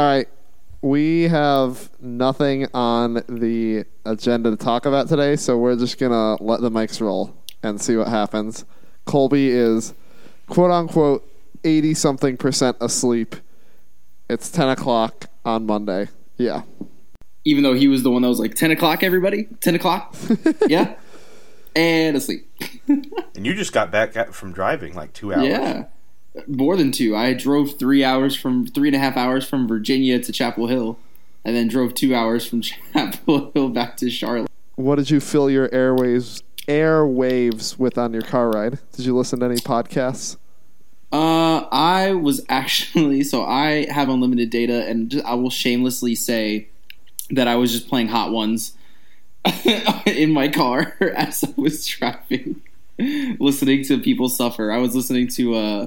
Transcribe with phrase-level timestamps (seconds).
[0.00, 0.26] All right.
[0.80, 6.42] We have nothing on the agenda to talk about today, so we're just going to
[6.42, 8.64] let the mics roll and see what happens.
[9.04, 9.92] Colby is
[10.46, 11.30] quote unquote
[11.64, 13.36] 80 something percent asleep.
[14.30, 16.08] It's 10 o'clock on Monday.
[16.38, 16.62] Yeah.
[17.44, 19.48] Even though he was the one that was like, 10 o'clock, everybody?
[19.60, 20.16] 10 o'clock?
[20.66, 20.94] yeah?
[21.76, 22.50] And asleep.
[22.88, 25.44] And you just got back from driving like two hours.
[25.44, 25.84] Yeah.
[26.46, 27.16] More than two.
[27.16, 30.98] I drove three hours from, three and a half hours from Virginia to Chapel Hill,
[31.44, 32.62] and then drove two hours from
[32.92, 34.50] Chapel Hill back to Charlotte.
[34.76, 38.78] What did you fill your airwaves airwaves with on your car ride?
[38.92, 40.36] Did you listen to any podcasts?
[41.12, 46.68] Uh, I was actually so I have unlimited data, and just, I will shamelessly say
[47.30, 48.74] that I was just playing Hot Ones
[50.06, 52.62] in my car as I was driving,
[52.98, 54.70] listening to people suffer.
[54.70, 55.86] I was listening to uh,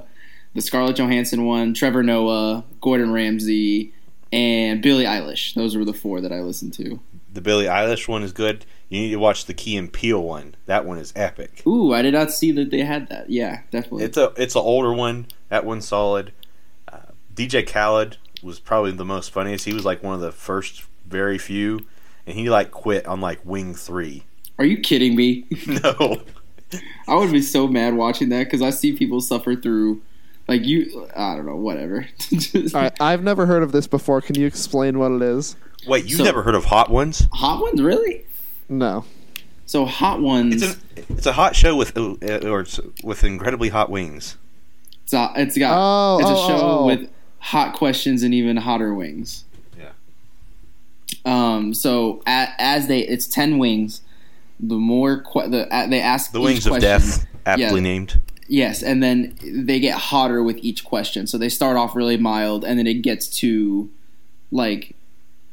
[0.54, 3.94] the Scarlett Johansson one, Trevor Noah, Gordon Ramsay,
[4.32, 5.54] and Billie Eilish.
[5.54, 7.00] Those were the four that I listened to.
[7.32, 8.66] The Billie Eilish one is good.
[8.90, 10.56] You need to watch the Key and Peele one.
[10.68, 11.64] That one is epic.
[11.66, 13.30] Ooh, I did not see that they had that.
[13.30, 14.04] Yeah, definitely.
[14.04, 15.28] It's a it's an older one.
[15.50, 16.32] That one's solid.
[16.88, 16.98] Uh,
[17.34, 19.66] DJ Khaled was probably the most funniest.
[19.66, 21.88] He was like one of the first very few,
[22.28, 24.24] and he like quit on like wing three.
[24.60, 25.46] Are you kidding me?
[25.68, 26.22] No,
[27.08, 30.02] I would be so mad watching that because I see people suffer through,
[30.48, 31.08] like you.
[31.16, 32.06] I don't know, whatever.
[32.56, 34.22] All right, I've never heard of this before.
[34.22, 35.56] Can you explain what it is?
[35.88, 37.28] wait, you So- never heard of Hot Ones?
[37.34, 38.26] Hot ones, really?
[38.70, 39.06] No.
[39.66, 40.62] So hot ones.
[40.62, 42.12] It's a it's a hot show with uh,
[42.48, 44.38] or it's with incredibly hot wings.
[45.04, 45.74] It's, a, it's got.
[45.76, 46.86] Oh, it's a oh, show oh, oh.
[46.86, 49.46] with hot questions and even hotter wings.
[49.78, 49.92] Yeah.
[51.26, 51.74] Um.
[51.74, 54.02] So a, as they, it's ten wings.
[54.60, 57.80] The more que- the a, they ask The each Wings of question- Death, aptly Yeah.
[57.80, 58.22] named.
[58.54, 61.26] Yes, and then they get hotter with each question.
[61.26, 63.90] So they start off really mild, and then it gets to
[64.52, 64.96] like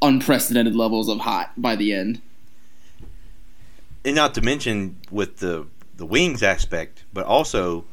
[0.03, 2.21] unprecedented levels of hot by the end.
[4.05, 7.87] and not to mention with the the wings aspect, but also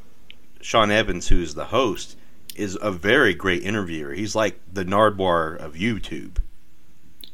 [0.59, 2.17] Sean Evans, who is the host,
[2.57, 4.13] is a very great interviewer.
[4.13, 6.39] He's like the Nardwuar of YouTube.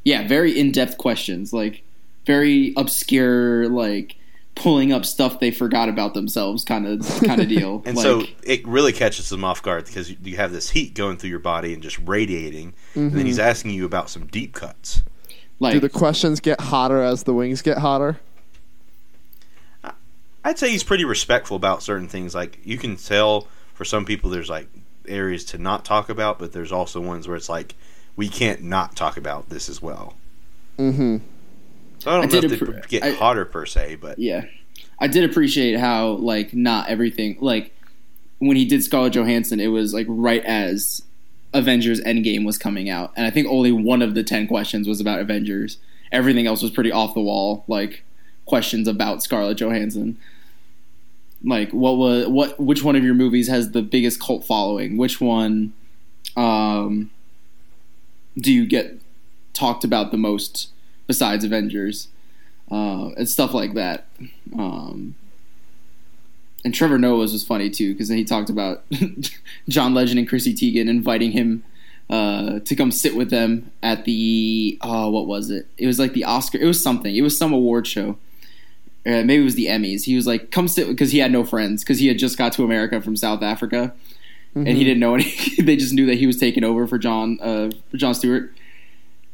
[0.03, 1.81] Yeah, very in depth questions, like
[2.27, 4.17] very obscure, like
[4.55, 7.81] pulling up stuff they forgot about themselves, kind of kind of deal.
[7.85, 10.93] And like, so it really catches them off guard because you, you have this heat
[10.93, 14.53] going through your body and just radiating, and then he's asking you about some deep
[14.53, 15.01] cuts.
[15.59, 18.19] like Do the questions get hotter as the wings get hotter?
[20.45, 22.35] I'd say he's pretty respectful about certain things.
[22.35, 24.67] Like you can tell for some people, there's like
[25.07, 27.75] areas to not talk about, but there's also ones where it's like
[28.15, 30.15] we can't not talk about this as well.
[30.77, 31.17] Mm-hmm.
[32.03, 34.43] So I don't I know did if appre- get I- hotter per se, but yeah,
[34.99, 37.73] I did appreciate how like not everything like
[38.39, 41.03] when he did Scarlett Johansson, it was like right as
[41.53, 44.99] Avengers Endgame was coming out, and I think only one of the ten questions was
[44.99, 45.77] about Avengers.
[46.11, 48.03] Everything else was pretty off the wall, like
[48.43, 50.17] questions about Scarlett Johansson.
[51.41, 52.59] Like what was what?
[52.59, 54.97] Which one of your movies has the biggest cult following?
[54.97, 55.71] Which one
[56.35, 57.11] um,
[58.37, 58.99] do you get
[59.53, 60.67] talked about the most
[61.13, 62.07] besides Avengers?
[62.71, 64.07] Uh, and stuff like that.
[64.57, 65.13] Um,
[66.65, 68.83] and Trevor Noah's was funny too because then he talked about
[69.69, 71.63] John Legend and Chrissy Teigen inviting him
[72.09, 75.67] uh, to come sit with them at the oh what was it?
[75.77, 76.57] It was like the Oscar.
[76.57, 77.15] It was something.
[77.15, 78.17] It was some award show.
[79.05, 80.05] Uh, maybe it was the Emmys.
[80.05, 82.53] He was like, "Come sit," because he had no friends because he had just got
[82.53, 83.93] to America from South Africa,
[84.55, 85.31] and he didn't know any.
[85.59, 88.53] they just knew that he was taking over for John uh, for Jon Stewart,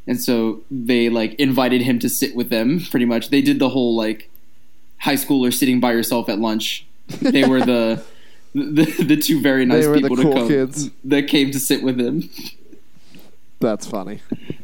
[0.09, 2.81] and so they like invited him to sit with them.
[2.90, 4.28] Pretty much, they did the whole like
[4.97, 6.86] high schooler sitting by yourself at lunch.
[7.22, 8.03] They were the
[8.56, 10.90] the, the two very nice were the people cool to come kids.
[11.03, 12.28] that came to sit with him.
[13.59, 14.22] That's funny.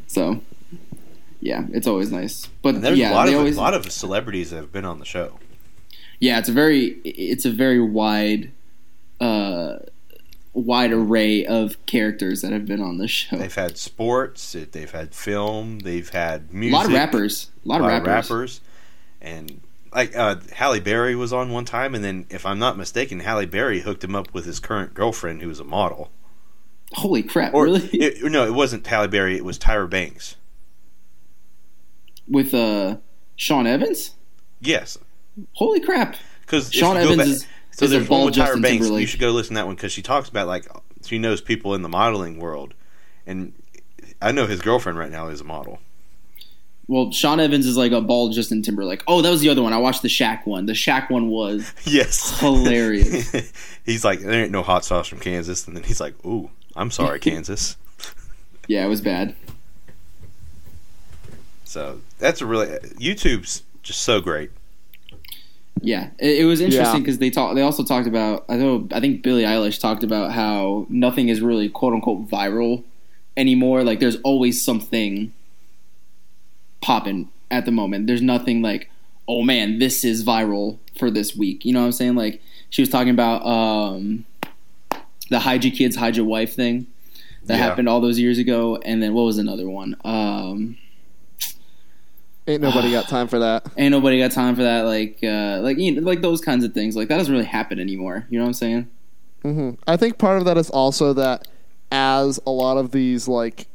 [0.07, 0.41] So,
[1.41, 2.47] yeah, it's always nice.
[2.63, 4.71] But and there's yeah, a lot they of always a lot of celebrities that have
[4.71, 5.39] been on the show.
[6.19, 8.51] yeah, it's a very it's a very wide
[9.21, 9.77] uh
[10.55, 13.37] wide array of characters that have been on the show.
[13.37, 16.73] They've had sports, they've had film, they've had music.
[16.73, 18.61] a lot of rappers, a lot, a lot of rappers.
[19.21, 19.61] and
[19.93, 23.45] like uh, Halle Berry was on one time, and then if I'm not mistaken, Halle
[23.45, 26.11] Berry hooked him up with his current girlfriend, who was a model.
[26.93, 27.53] Holy crap!
[27.53, 27.87] Or really?
[27.93, 30.35] it, no, it wasn't Halle Berry; it was Tyra Banks.
[32.27, 32.97] With uh
[33.35, 34.15] Sean Evans?
[34.59, 34.97] Yes,
[35.53, 36.15] Holy crap!
[36.41, 38.89] because Sean Evans is so there's one with Tyra Banks.
[38.89, 40.65] You should go listen to that one because she talks about like
[41.05, 42.73] she knows people in the modeling world,
[43.27, 43.51] and
[44.21, 45.79] I know his girlfriend right now is a model.
[46.87, 49.03] Well, Sean Evans is like a bald Justin Timberlake.
[49.07, 49.73] Oh, that was the other one.
[49.73, 50.67] I watched the Shaq one.
[50.67, 53.51] The Shaq one was Yes, hilarious.
[53.85, 56.91] he's like, there ain't no hot sauce from Kansas, and then he's like, ooh, I'm
[56.91, 57.75] sorry, Kansas.
[58.67, 59.35] Yeah, it was bad.
[61.63, 64.51] So that's a really YouTube's just so great.
[65.85, 66.99] Yeah, it, it was interesting Yeah.
[66.99, 67.55] because they talk.
[67.55, 68.45] They also talked about.
[68.49, 68.87] I know.
[68.91, 72.83] I think Billie Eilish talked about how nothing is really quote unquote viral
[73.37, 73.83] anymore.
[73.83, 75.31] Like there's always something
[76.81, 78.07] popping at the moment.
[78.07, 78.89] There's nothing like,
[79.27, 81.65] oh man, this is viral for this week.
[81.65, 82.15] You know what I'm saying?
[82.15, 84.25] Like she was talking about um,
[85.29, 86.87] the hide your kids, hide your wife thing
[87.45, 87.63] that Yeah.
[87.63, 88.77] happened all those years ago.
[88.83, 89.95] And then what was another one?
[90.03, 90.77] Um,
[92.47, 93.65] Ain't nobody got time for that.
[93.77, 94.81] ain't nobody got time for that.
[94.81, 96.95] Like, uh, like you know, like those kinds of things.
[96.95, 98.25] Like that doesn't really happen anymore.
[98.29, 98.89] You know what I'm saying?
[99.41, 101.47] hmm I think part of that is also that
[101.91, 103.67] as a lot of these like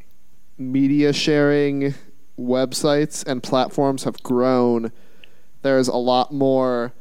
[0.58, 1.94] media sharing
[2.38, 4.90] websites and platforms have grown,
[5.62, 6.92] there's a lot more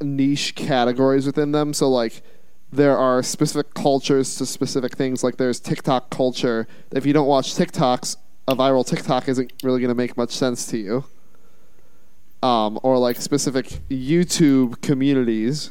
[0.00, 1.74] niche categories within them.
[1.74, 2.22] So like
[2.72, 5.22] there are specific cultures to specific things.
[5.24, 6.66] Like there's TikTok culture.
[6.92, 8.16] If you don't watch TikToks,
[8.50, 11.04] a viral TikTok isn't really going to make much sense to you.
[12.42, 15.70] Um, or like specific YouTube communities.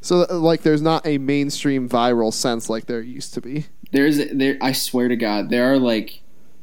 [0.00, 3.66] So like there's not a mainstream viral sense like there used to be.
[3.92, 4.56] There's there.
[4.60, 6.22] I swear to God, there are like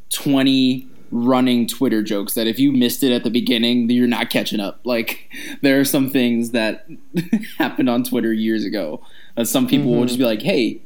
[0.09, 4.59] 20 running Twitter jokes that if you missed it at the beginning, you're not catching
[4.59, 4.79] up.
[4.83, 5.29] Like
[5.61, 6.87] there are some things that
[7.59, 9.01] happened on Twitter years ago
[9.35, 10.81] that some people will just be like, "Hey,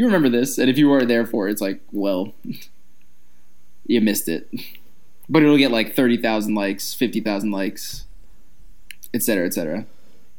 [0.00, 2.32] you remember this?" And if you weren't there for it, it's like, well,
[3.86, 4.48] you missed it.
[5.28, 8.04] But it'll get like 30,000 likes, 50,000 likes,
[9.14, 9.86] etc., cetera, et cetera.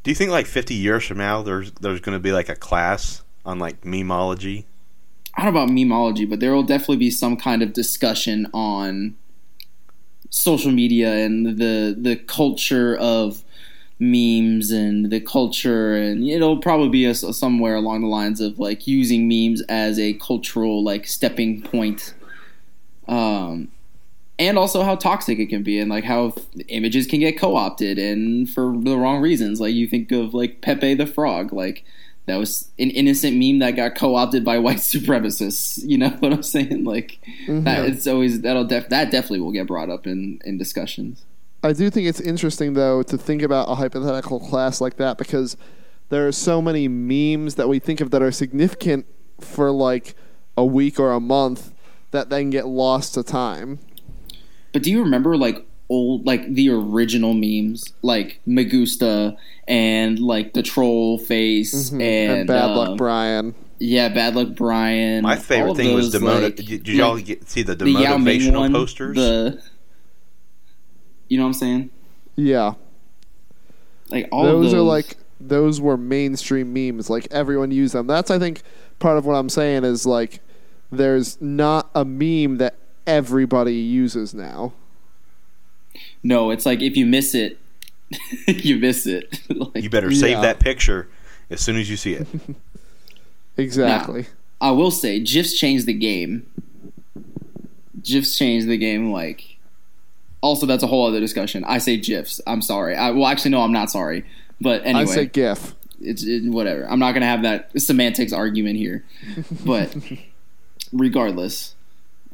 [0.03, 2.55] Do you think like 50 years from now there's there's going to be like a
[2.55, 4.65] class on like memology?
[5.35, 9.15] I don't know about memology, but there will definitely be some kind of discussion on
[10.29, 13.43] social media and the the culture of
[14.01, 18.87] memes and the culture and it'll probably be a, somewhere along the lines of like
[18.87, 22.15] using memes as a cultural like stepping point.
[23.07, 23.67] Um
[24.39, 26.33] and also how toxic it can be and like how
[26.69, 29.61] images can get co-opted and for the wrong reasons.
[29.61, 31.85] Like you think of like pepe the frog like
[32.25, 35.79] that was an innocent meme that got co-opted by white supremacists.
[35.85, 36.85] You know what i'm saying?
[36.85, 41.23] Like that it's always that'll def- that definitely will get brought up in in discussions
[41.63, 45.57] I do think it's interesting though to think about a hypothetical class like that because
[46.09, 49.05] there are so many memes that we think of that are significant
[49.39, 50.15] for like
[50.57, 51.71] a week or a month
[52.11, 53.79] that then get lost to time.
[54.73, 59.37] But do you remember like old like the original memes like Me Gusta
[59.67, 62.31] and like the troll face and, Mm-hmm.
[62.31, 63.55] And, Bad um, Luck Brian.
[63.79, 65.23] Yeah, Bad Luck Brian.
[65.23, 67.75] My favorite of thing was those, demotiv- like- did, did y'all like, get, see the,
[67.75, 69.15] the demotivational one, posters?
[69.15, 69.61] The
[71.31, 71.89] you know what I'm saying?
[72.35, 72.73] Yeah.
[74.09, 77.09] Like all those, of those are like those were mainstream memes.
[77.09, 78.05] Like everyone used them.
[78.05, 78.63] That's I think
[78.99, 80.41] part of what I'm saying is like
[80.91, 82.75] there's not a meme that
[83.07, 84.73] everybody uses now.
[86.21, 86.51] no.
[86.51, 87.57] It's like if you miss it,
[88.47, 89.39] you miss it.
[89.49, 90.41] like, you better save Yeah.
[90.41, 91.07] that picture
[91.49, 92.27] as soon as you see it.
[93.57, 94.25] Exactly.
[94.59, 96.45] I will say, GIFs changed the game.
[98.01, 99.11] GIFs changed the game.
[99.11, 99.57] Like,
[100.41, 101.63] also that's a whole other discussion.
[101.63, 102.41] I say GIFs.
[102.45, 102.95] I'm sorry.
[102.95, 104.25] I well, actually, no, I'm not sorry.
[104.59, 105.75] But anyway, I say GIF.
[105.99, 106.85] it's it, whatever.
[106.89, 109.05] I'm not gonna have that semantics argument here.
[109.65, 109.95] But
[110.91, 111.75] regardless,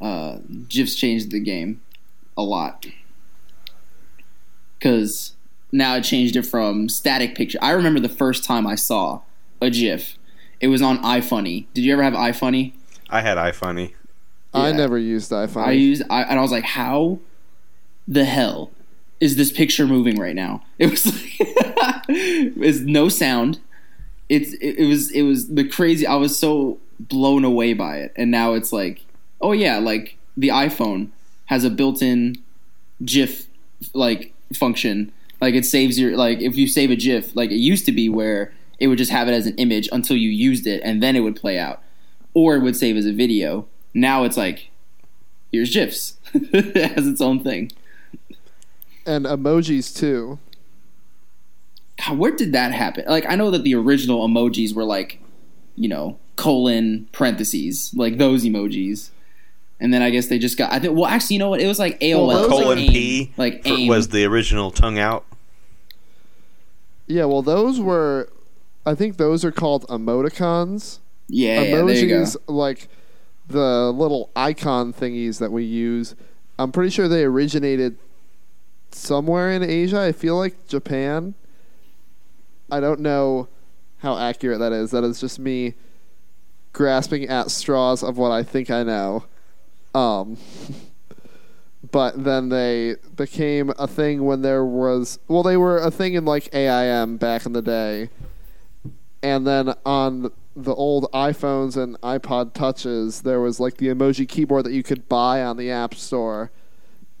[0.00, 1.80] uh, GIFs changed the game
[2.36, 2.86] a lot
[4.78, 5.34] because
[5.72, 7.58] now it changed it from static picture.
[7.60, 9.20] I remember the first time I saw
[9.60, 10.16] a GIF.
[10.60, 11.66] It was on iFunny.
[11.74, 12.72] Did you ever have iFunny?
[13.10, 13.94] I had iFunny.
[14.54, 15.66] I never used iPhone.
[15.66, 17.20] I used, I, and I was like, how
[18.08, 18.72] the hell
[19.20, 20.64] is this picture moving right now?
[22.10, 23.60] It was like, no sound.
[24.28, 26.06] It's, it, it was, it was the crazy.
[26.06, 29.04] I was so blown away by it, and now it's like,
[29.40, 31.10] oh yeah, like the iPhone
[31.46, 32.36] has a built-in
[33.04, 33.46] GIF
[33.92, 35.12] like function.
[35.40, 38.08] Like it saves your like if you save a GIF, like it used to be
[38.08, 41.16] where it would just have it as an image until you used it, and then
[41.16, 41.82] it would play out,
[42.34, 43.66] or it would save as a video.
[43.94, 44.70] Now it's like
[45.52, 46.16] here's GIFs.
[46.34, 47.70] it has its own thing.
[49.08, 50.38] And emojis too.
[52.06, 53.04] God, where did that happen?
[53.08, 55.20] Like, I know that the original emojis were like,
[55.74, 59.10] you know, colon parentheses, like those emojis.
[59.80, 60.72] And then I guess they just got.
[60.72, 60.96] I think.
[60.96, 61.60] Well, actually, you know what?
[61.60, 62.26] It was like AOL.
[62.26, 65.24] Well, it was like Colon P like for- was the original tongue out.
[67.06, 68.28] Yeah, well, those were.
[68.84, 70.98] I think those are called emoticons.
[71.28, 72.22] yeah, yeah, there you go.
[72.22, 72.88] Emojis, like
[73.46, 76.14] the little icon thingies that we use.
[76.58, 77.98] I'm pretty sure they originated
[78.90, 80.00] somewhere in Asia.
[80.00, 81.34] I feel like Japan.
[82.70, 83.48] I don't know
[83.98, 84.90] how accurate that is.
[84.90, 85.74] That is just me
[86.72, 89.24] grasping at straws of what I think I know.
[89.94, 90.36] Um,
[91.90, 96.24] but then they became a thing when there was well, they were a thing in
[96.24, 98.10] like AIM back in the day,
[99.22, 104.64] and then on the old iPhones and iPod touches, there was like the emoji keyboard
[104.64, 106.50] that you could buy on the App Store,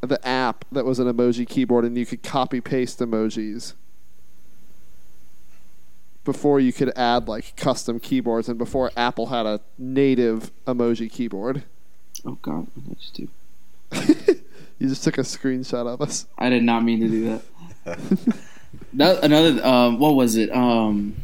[0.00, 3.74] the app that was an emoji keyboard, and you could copy paste emojis
[6.24, 11.64] before you could add like custom keyboards and before Apple had a native emoji keyboard.
[12.24, 14.38] Oh God, what did I just do?
[14.78, 16.26] You just took a screenshot of us.
[16.38, 17.98] I did not mean to do that.
[18.94, 19.64] that another.
[19.64, 20.54] Um, what was it?
[20.54, 21.16] Um,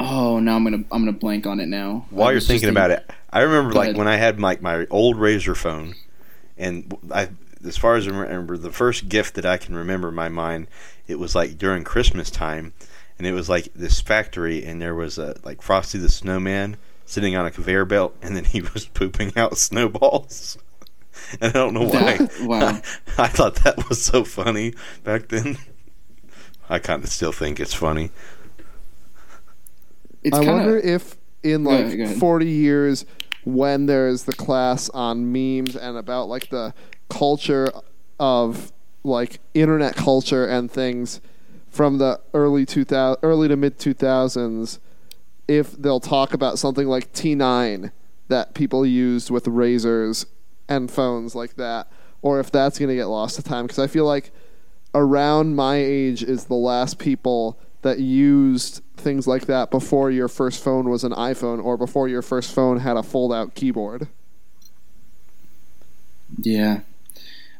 [0.00, 2.06] oh, now I'm gonna I'm gonna blank on it now.
[2.10, 3.96] While I you're was just thinking about it, I remember like ahead.
[3.98, 5.94] when I had like my old Razr phone,
[6.58, 7.28] and I,
[7.64, 10.66] as far as I remember, the first GIF that I can remember in my mind,
[11.06, 12.72] it was like during Christmas time,
[13.18, 17.36] and it was like this factory, and there was a like Frosty the Snowman sitting
[17.36, 20.58] on a conveyor belt, and then he was pooping out snowballs.
[21.40, 22.28] And I don't know why.
[22.42, 22.80] Wow.
[23.16, 25.56] I thought that was so funny back then.
[26.68, 28.10] I kind of still think it's funny.
[30.22, 32.18] It's I kind wonder if in Go like ahead, go ahead.
[32.18, 33.06] 40 years
[33.44, 36.74] when there's the class on memes and about like the
[37.08, 37.70] culture
[38.18, 41.20] of like internet culture and things
[41.68, 44.78] from the early 2000 early to mid 2000s
[45.46, 47.90] if they'll talk about something like T9
[48.28, 50.26] that people used with razors
[50.68, 51.88] and phones like that
[52.22, 54.32] or if that's going to get lost to time because I feel like
[54.94, 60.64] around my age is the last people that used things like that before your first
[60.64, 64.08] phone was an iPhone or before your first phone had a fold out keyboard.
[66.40, 66.80] yeah.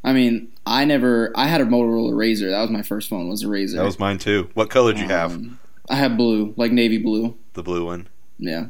[0.04, 1.32] I mean, I never.
[1.34, 2.50] I had a Motorola Razr.
[2.50, 3.28] That was my first phone.
[3.28, 3.76] Was a Razr.
[3.76, 4.50] That was mine too.
[4.54, 5.32] What color did you have?
[5.32, 5.58] Um,
[5.88, 7.36] I had blue, like navy blue.
[7.54, 8.08] The blue one.
[8.38, 8.66] Yeah.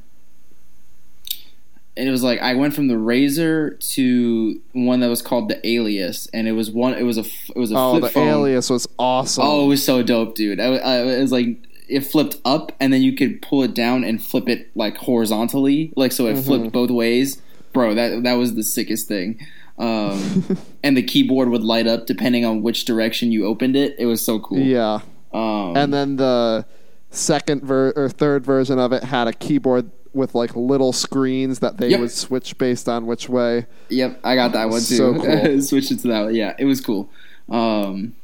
[1.97, 5.65] And it was like I went from the Razr to one that was called the
[5.67, 6.95] Alias, and it was one.
[6.95, 7.25] It was a.
[7.25, 8.29] It was a Oh, flip the phone.
[8.29, 9.45] alias was awesome.
[9.47, 10.59] Oh, it was so dope, dude.
[10.59, 11.57] I, I, it was like
[11.89, 15.93] it flipped up, and then you could pull it down and flip it like horizontally,
[15.97, 16.43] like so it Mm-hmm.
[16.43, 17.41] flipped both ways.
[17.73, 19.39] Bro, that that was the sickest thing.
[19.79, 23.97] Um, and the keyboard would light up depending on which direction you opened it.
[23.99, 24.59] It was so cool.
[24.59, 25.01] yeah.
[25.33, 26.65] Um, And then the
[27.11, 31.79] second ver- or third version of it had a keyboard with like little screens that
[31.79, 32.01] they Yep.
[32.01, 33.67] would switch based on which way.
[33.89, 34.95] Yep, I got that one too.
[34.97, 35.61] So cool.
[35.61, 36.35] Switched it to that one.
[36.37, 37.11] Yeah, it was cool.
[37.49, 38.15] Um,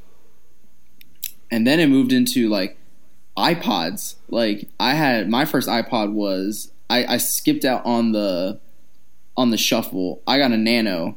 [1.51, 2.79] and then it moved into like
[3.37, 4.15] iPods.
[4.29, 8.61] Like I had my first iPod was I, I skipped out on the
[9.37, 10.23] on the shuffle.
[10.29, 11.17] I got a Nano,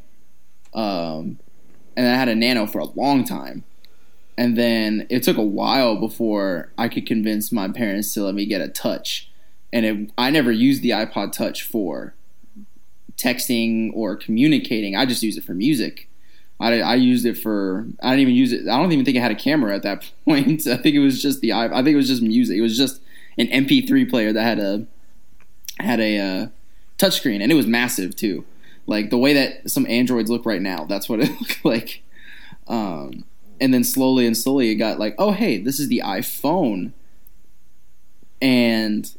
[0.73, 1.39] um,
[1.95, 3.63] and I had a Nano for a long time.
[4.37, 8.47] And then it took a while before I could convince my parents to let me
[8.47, 9.29] get a touch.
[9.71, 12.15] And it, I never used the iPod Touch for
[13.17, 14.95] texting or communicating.
[14.95, 16.09] I just used it for music.
[16.59, 17.85] I, I used it for.
[18.01, 18.67] I didn't even use it.
[18.67, 20.65] I don't even think it had a camera at that point.
[20.67, 21.51] I think it was just the.
[21.51, 22.57] i- I think it was just music.
[22.57, 23.01] It was just
[23.37, 24.85] an MP3 player that had a
[25.79, 26.47] had a uh,
[26.97, 28.45] touchscreen, and it was massive too.
[28.85, 30.85] Like the way that some Androids look right now.
[30.85, 32.03] That's what it looked like.
[32.67, 33.25] Um,
[33.59, 36.91] and then slowly and slowly, it got like, oh hey, this is the iPhone,
[38.41, 39.09] and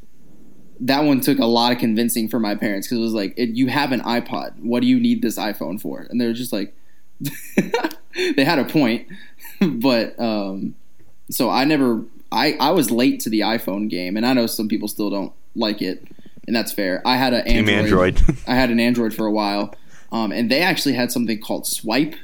[0.81, 3.51] that one took a lot of convincing for my parents because it was like, it,
[3.51, 4.59] you have an iPod.
[4.61, 6.07] What do you need this iPhone for?
[6.11, 6.75] And they were just like,
[8.37, 9.07] they had a point,
[9.61, 10.75] but um,
[11.31, 14.69] so I never, I I was late to the iPhone game, and I know some
[14.69, 16.07] people still don't like it,
[16.47, 17.03] and that's fair.
[17.05, 18.17] I had an Team Android.
[18.19, 18.39] Android.
[18.47, 19.75] I had an Android for a while,
[20.13, 22.17] um, and they actually had something called Swype,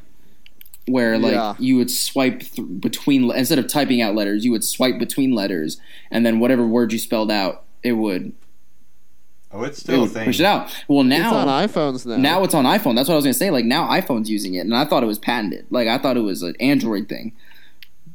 [0.86, 1.54] where like Yeah.
[1.58, 5.78] you would swipe th- between instead of typing out letters, you would swipe between letters,
[6.10, 8.32] and then whatever word you spelled out, it would
[9.52, 10.24] oh, it's it still a would thing.
[10.26, 10.68] push it out.
[10.88, 12.16] Well, It's on now iPhones now.
[12.16, 12.94] now it's on iPhone.
[12.96, 13.50] That's what I was gonna say.
[13.50, 15.66] Like now iPhone's using it, and I thought it was patented.
[15.70, 17.32] Like I thought it was an Android thing,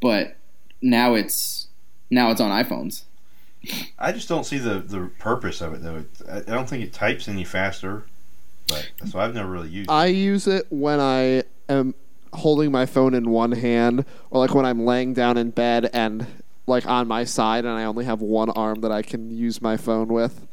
[0.02, 0.36] but
[0.82, 1.68] now it's
[2.12, 3.04] now it's on iPhones.
[4.00, 5.98] I just don't see the, the purpose of it though.
[5.98, 8.03] It, I don't think it types any faster,
[8.67, 9.89] but so I've never really used.
[9.89, 9.93] it.
[9.93, 11.95] I use it when I am
[12.34, 16.27] holding my phone in one hand, or like when I'm laying down in bed and
[16.67, 19.77] like on my side, and I only have one arm that I can use my
[19.77, 20.48] phone with.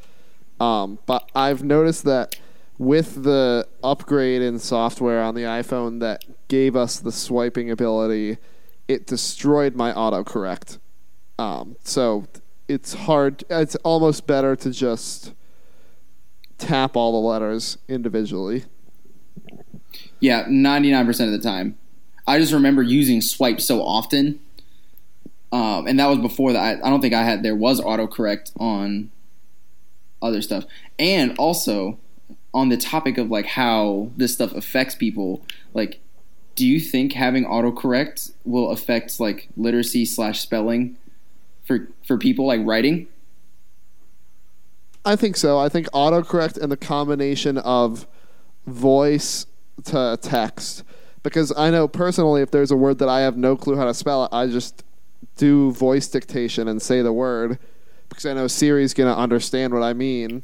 [0.60, 2.36] Um, but I've noticed that
[2.78, 8.38] with the upgrade in software on the iPhone that gave us the swiping ability,
[8.88, 10.78] it destroyed my autocorrect.
[11.38, 12.26] Um, so
[12.72, 13.44] it's hard.
[13.50, 15.34] It's almost better to just
[16.58, 18.64] tap all the letters individually.
[20.20, 21.78] Yeah, ninety nine percent of the time.
[22.26, 24.40] I just remember using swipe so often,
[25.50, 26.60] um, and that was before that.
[26.60, 29.10] I, I don't think I had there was autocorrect on
[30.22, 30.64] other stuff.
[30.98, 31.98] And also
[32.54, 36.00] on the topic of like how this stuff affects people, like
[36.54, 40.96] do you think having autocorrect will affect like literacy slash spelling
[41.64, 43.08] for for people like writing?
[45.04, 45.58] I think so.
[45.58, 48.06] I think autocorrect and the combination of
[48.66, 49.46] voice
[49.84, 50.84] to text.
[51.22, 53.94] Because I know personally, if there's a word that I have no clue how to
[53.94, 54.84] spell it, I just
[55.36, 57.58] do voice dictation and say the word.
[58.08, 60.42] Because I know Siri's going to understand what I mean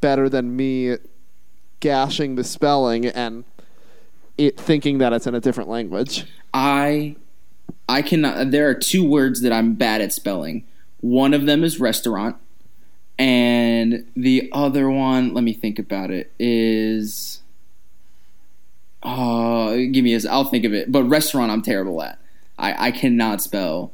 [0.00, 0.96] better than me
[1.80, 3.44] gashing the spelling and
[4.36, 6.26] it thinking that it's in a different language.
[6.52, 7.16] I
[7.88, 10.64] I cannot there are two words that I'm bad at spelling.
[11.00, 12.36] One of them is restaurant
[13.18, 17.40] and the other one, let me think about it, is
[19.02, 20.92] oh, give me a I'll think of it.
[20.92, 22.18] But restaurant I'm terrible at.
[22.58, 23.92] I I cannot spell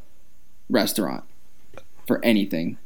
[0.68, 1.24] restaurant
[2.06, 2.78] for anything.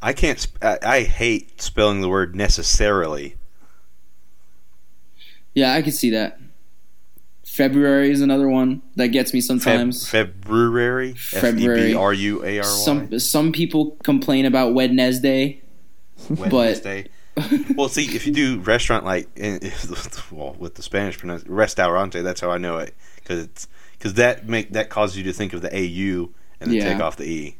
[0.00, 0.40] I can't.
[0.40, 3.36] Sp- I, I hate spelling the word necessarily.
[5.54, 6.40] Yeah, I can see that.
[7.52, 10.06] February is another one that gets me sometimes.
[10.06, 11.10] Feb- February.
[11.34, 12.68] F E B R U A R Y.
[12.70, 15.60] Some some people complain about Wednesday.
[16.30, 17.08] Wednesday.
[17.76, 19.28] well, see, if you do restaurant like
[20.32, 23.68] well with the Spanish pronunciation restaurante, that's how I know it because it's
[23.98, 26.90] because that make that causes you to think of the au and then Yeah.
[26.90, 27.56] take off the e.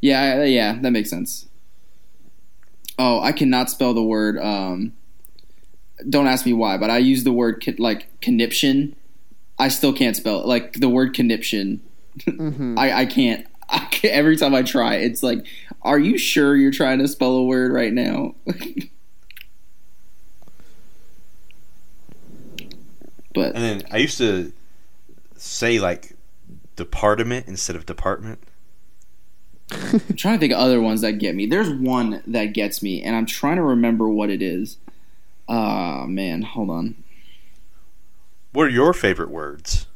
[0.00, 1.48] Yeah, yeah, that makes sense.
[2.98, 4.38] Oh, I cannot spell the word.
[4.38, 4.94] Um,
[6.08, 8.94] don't ask me why, but I use the word co- like conniption.
[9.58, 10.46] I still can't spell it.
[10.46, 11.80] Like the word conniption,
[12.24, 13.46] hmm I, I can't.
[13.68, 14.14] I can't.
[14.14, 15.46] Every time I try, it's like,
[15.82, 18.34] are you sure you're trying to spell a word right now?
[23.34, 24.52] but And then I used to
[25.36, 26.16] say like
[26.76, 28.40] department instead of department.
[29.70, 31.46] I'm trying to think of other ones that get me.
[31.46, 34.76] There's one that gets me, and I'm trying to remember what it is.
[35.48, 36.96] Ah, man, hold on.
[38.52, 39.86] What are your favorite words?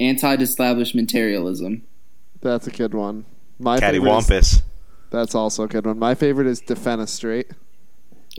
[0.00, 1.82] Anti-disestablishmentarianism.
[2.40, 3.24] That's a good one.
[3.58, 4.62] My favorite is, Cattywampus.
[5.10, 5.98] that's also a good one.
[5.98, 7.52] My favorite is defenestrate.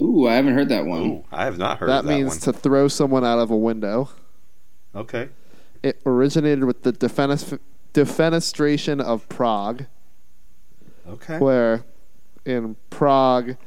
[0.01, 1.01] Ooh, I haven't heard that one.
[1.01, 2.39] Ooh, I have not heard That of that means one.
[2.41, 4.09] to throw someone out of a window.
[4.95, 5.29] okay.
[5.83, 7.59] It originated with the defenest-
[7.93, 9.85] defenestration of Prague,
[11.07, 11.37] Okay.
[11.37, 11.83] where
[12.45, 13.57] in Prague,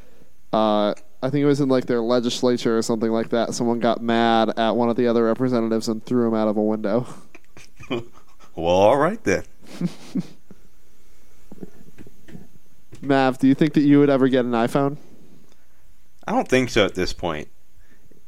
[0.52, 3.54] uh, I think it was in like their legislature or something like that.
[3.54, 6.62] Someone got mad at one of the other representatives and threw him out of a
[6.62, 7.06] window.
[8.60, 9.44] Well, all right then.
[13.00, 14.98] Mav, do you think that you would ever get an iPhone?
[16.26, 17.48] I don't think so at this point.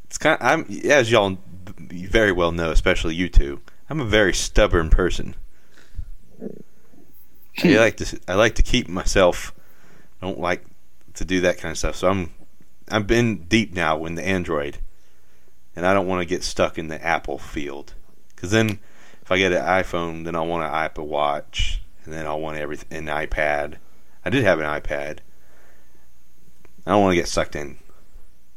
[0.05, 0.41] It's kind.
[0.41, 1.37] Of, I'm as y'all
[1.77, 3.61] very well know, especially you two.
[3.91, 5.35] I'm a very stubborn person.
[6.41, 6.47] I
[7.59, 7.75] hmm.
[7.75, 8.19] like to.
[8.27, 9.55] I like to keep myself.
[10.23, 10.65] I don't like
[11.15, 11.97] to do that kind of stuff.
[11.97, 12.31] So I'm.
[12.93, 14.77] I've been deep now in the Android,
[15.75, 17.95] and I don't want to get stuck in the Apple field.
[18.35, 18.81] Because then,
[19.23, 22.59] if I get an iPhone, then I want an Apple Watch, and then I want
[22.59, 23.77] everything an iPad.
[24.27, 25.21] I did have an iPad.
[26.87, 27.79] I don't want to get sucked in.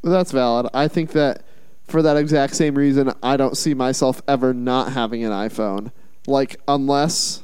[0.04, 0.68] That's valid.
[0.74, 1.46] I think that
[1.88, 5.94] for that exact same reason, I don't see myself ever not having an iPhone.
[6.28, 7.42] Like, unless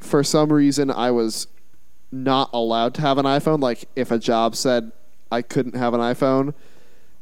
[0.00, 1.46] for some reason I was
[2.10, 4.90] not allowed to have an iPhone, like if a job said
[5.30, 6.54] I couldn't have an iPhone,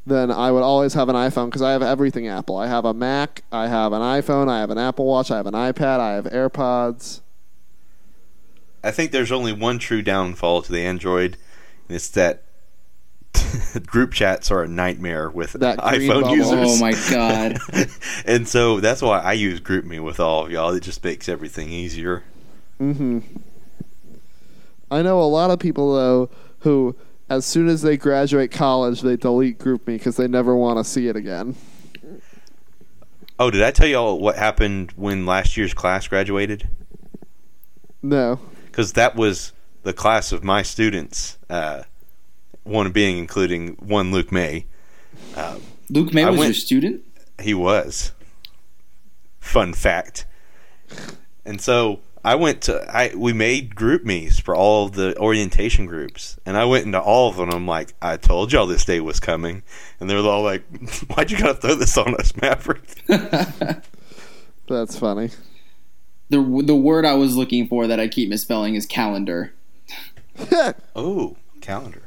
[0.06, 2.56] then I would always have an iPhone because I have everything Apple.
[2.56, 5.46] I have a Mac, I have an iPhone, I have an Apple Watch, I have
[5.46, 7.20] an iPad, I have AirPods.
[8.82, 11.38] I think there's only one true downfall to the Android,
[11.88, 12.42] and it's that
[13.86, 16.36] group chats are a nightmare with That iPhone bubble.
[16.36, 16.68] users.
[16.70, 17.58] Oh my god.
[18.26, 20.70] and so that's why I use GroupMe with all of y'all.
[20.74, 22.22] It just makes everything easier.
[22.78, 23.20] hmm
[24.90, 26.94] I know a lot of people though who,
[27.28, 31.08] as soon as they graduate college, they delete GroupMe because they never want to see
[31.08, 31.56] it again.
[33.38, 36.68] Oh, did I tell y'all what happened when last year's class graduated?
[38.02, 38.38] No.
[38.66, 41.38] Because that was the class of my students.
[41.50, 41.82] Uh,
[42.62, 44.66] one being including one Luke May.
[45.36, 45.58] Uh,
[45.90, 47.02] Luke May I was went- your student?
[47.42, 48.12] He was.
[49.40, 50.26] Fun fact.
[51.44, 56.38] And so I went to I we made GroupMe's for all of the orientation groups,
[56.46, 57.50] and I went into all of them.
[57.50, 59.62] I'm like, I told y'all this day was coming,
[60.00, 60.64] and they were all like,
[61.08, 63.02] "Why'd you gotta throw this on us, Maverick?"
[64.66, 65.30] That's funny.
[66.30, 69.52] The the word I was looking for that I keep misspelling is calendar.
[70.96, 72.02] Oh, calendar.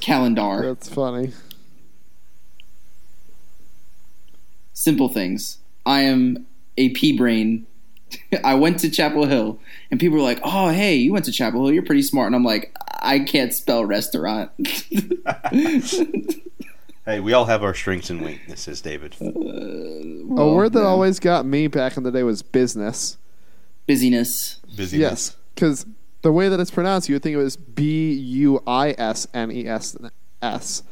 [0.00, 0.62] Calendar.
[0.62, 1.32] That's funny.
[4.72, 5.58] Simple things.
[5.84, 6.46] I am
[6.78, 7.66] a pea brain
[8.44, 9.58] I went to Chapel Hill,
[9.90, 11.72] and people were like, "Oh, hey, you went to Chapel Hill.
[11.72, 14.50] You're pretty smart." And I'm like, "I can't spell restaurant."
[17.10, 19.16] Hey, we all have our strengths and weaknesses, David.
[19.20, 20.86] Uh, oh, a word that yeah.
[20.86, 23.16] always got me back in the day was business.
[23.86, 24.60] busyness.
[24.76, 24.92] Busyness.
[24.92, 25.86] Yes, because
[26.22, 29.50] the way that it's pronounced, you would think it was B U I S N
[29.50, 29.96] E S
[30.40, 30.82] S,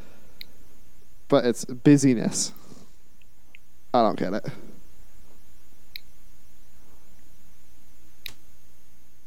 [1.28, 2.52] but it's busyness.
[3.92, 4.46] I don't get it.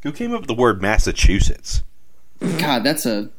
[0.04, 1.84] Who came up with the word Massachusetts?
[2.40, 3.30] God, that's a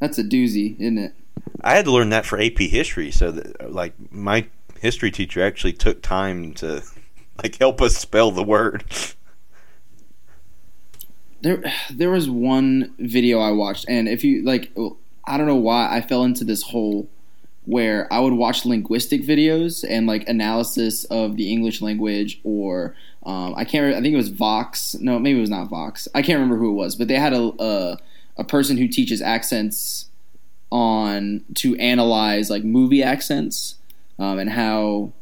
[0.00, 1.14] that's a doozy, isn't it?
[1.62, 3.10] I had to learn that for AP history.
[3.10, 4.46] So, that, like, my
[4.80, 6.82] history teacher actually took time to
[7.42, 8.84] like help us spell the word.
[11.40, 14.72] There, there was one video I watched, and if you like,
[15.24, 17.08] I don't know why I fell into this hole
[17.64, 22.96] where I would watch linguistic videos and like analysis of the English language, or
[23.28, 23.82] um, I can't.
[23.82, 24.94] Remember, I think it was Vox.
[24.94, 26.08] No, maybe it was not Vox.
[26.14, 27.98] I can't remember who it was, but they had a a,
[28.38, 30.06] a person who teaches accents
[30.72, 33.74] on to analyze like movie accents
[34.18, 35.12] um, and how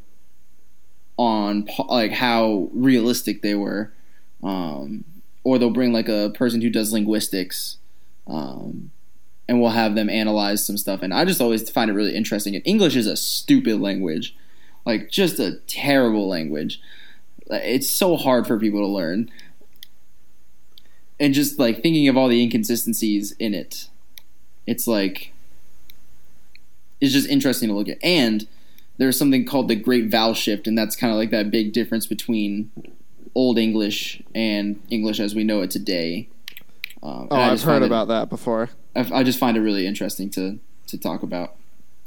[1.17, 3.93] on like how realistic they were.
[4.41, 5.05] Um,
[5.43, 7.79] or they'll bring like a person who does linguistics,
[8.29, 8.93] um,
[9.49, 11.03] and we'll have them analyze some stuff.
[11.03, 12.55] And I just always find it really interesting.
[12.55, 14.37] And English is a stupid language,
[14.85, 16.81] like just a terrible language.
[17.51, 19.31] It's so hard for people to learn,
[21.19, 23.89] and just like thinking of all the inconsistencies in it,
[24.67, 25.33] it's like
[27.01, 27.99] it's just interesting to look at.
[28.03, 28.47] And
[28.99, 32.07] there's something called the Great Vowel Shift, and that's kind of like that big difference
[32.07, 32.71] between
[33.35, 36.29] Old English and English as we know it today.
[37.03, 38.71] Um, Oh, I've heard it- about that before.
[38.95, 41.55] I, I just find it really interesting to to talk about.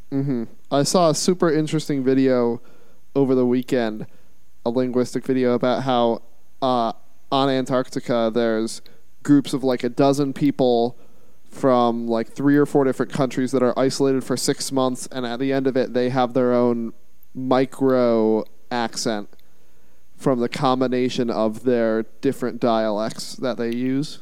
[0.10, 2.62] hmm I saw a super interesting video
[3.15, 4.08] over the weekend,
[4.65, 6.22] a linguistic video about how
[6.62, 6.93] uh,
[7.32, 8.82] on Antarctica there's
[9.24, 10.98] groups of like a dozen people
[11.50, 15.39] from like three or four different countries that are isolated for six months, and at
[15.39, 16.93] the end of it, they have their own
[17.34, 19.30] micro accent
[20.15, 24.19] from the combination of their different dialects that they use.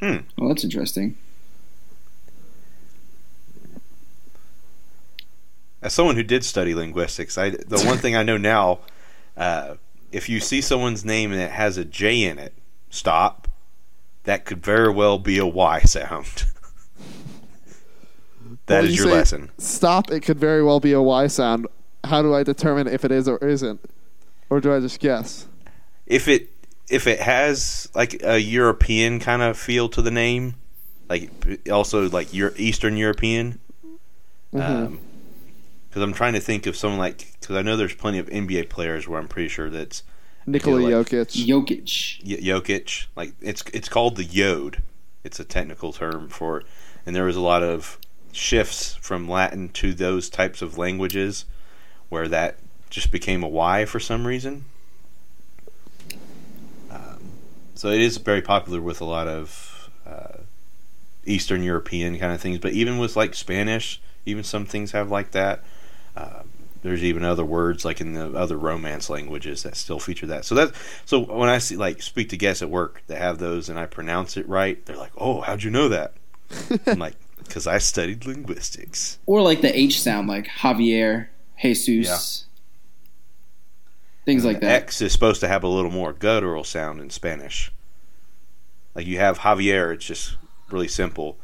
[0.00, 0.18] Hmm.
[0.38, 1.16] Well, that's interesting.
[5.82, 8.80] As someone who did study linguistics, I the one thing I know now,
[9.36, 9.74] uh,
[10.12, 12.54] if you see someone's name and it has a J in it,
[12.90, 13.48] stop.
[14.24, 16.46] That could very well be a Y sound.
[18.66, 19.50] That is you your lesson.
[19.58, 20.10] Stop.
[20.10, 21.68] It could very well be a Y sound.
[22.02, 23.80] How do I determine if it is or isn't?
[24.50, 25.46] Or do I just guess?
[26.06, 26.50] If it
[26.88, 30.54] if it has like a European kind of feel to the name,
[31.08, 31.30] like
[31.70, 33.60] also like your Eastern European,
[34.56, 34.96] Mm-hmm.
[35.96, 38.68] Because I'm trying to think of someone like because I know there's plenty of NBA
[38.68, 40.02] players where I'm pretty sure that's
[40.44, 41.46] Nikola like- Jokic.
[41.46, 42.22] Jokic.
[42.22, 43.06] Y- Jokic.
[43.16, 44.82] Like it's it's called the Yod.
[45.24, 46.64] It's a technical term for,
[47.06, 47.98] and there was a lot of
[48.30, 51.46] shifts from Latin to those types of languages,
[52.10, 52.58] where that
[52.90, 54.66] just became a Y for some reason.
[56.90, 57.30] Um,
[57.74, 60.40] so it is very popular with a lot of uh,
[61.24, 65.30] Eastern European kind of things, but even with like Spanish, even some things have like
[65.30, 65.64] that.
[66.16, 66.50] Um,
[66.82, 70.44] there's even other words like in the other Romance languages that still feature that.
[70.44, 70.72] So that
[71.04, 73.86] so when I see like speak to guests at work that have those and I
[73.86, 76.14] pronounce it right, they're like, "Oh, how'd you know that?"
[76.86, 81.28] I'm like, "Because I studied linguistics." Or like the H sound, like Javier,
[81.60, 82.46] Jesus.
[84.24, 84.82] Things like that.
[84.82, 87.72] X is supposed to have a little more guttural sound in Spanish.
[88.94, 90.36] Like you have Javier, it's just
[90.70, 91.36] really simple,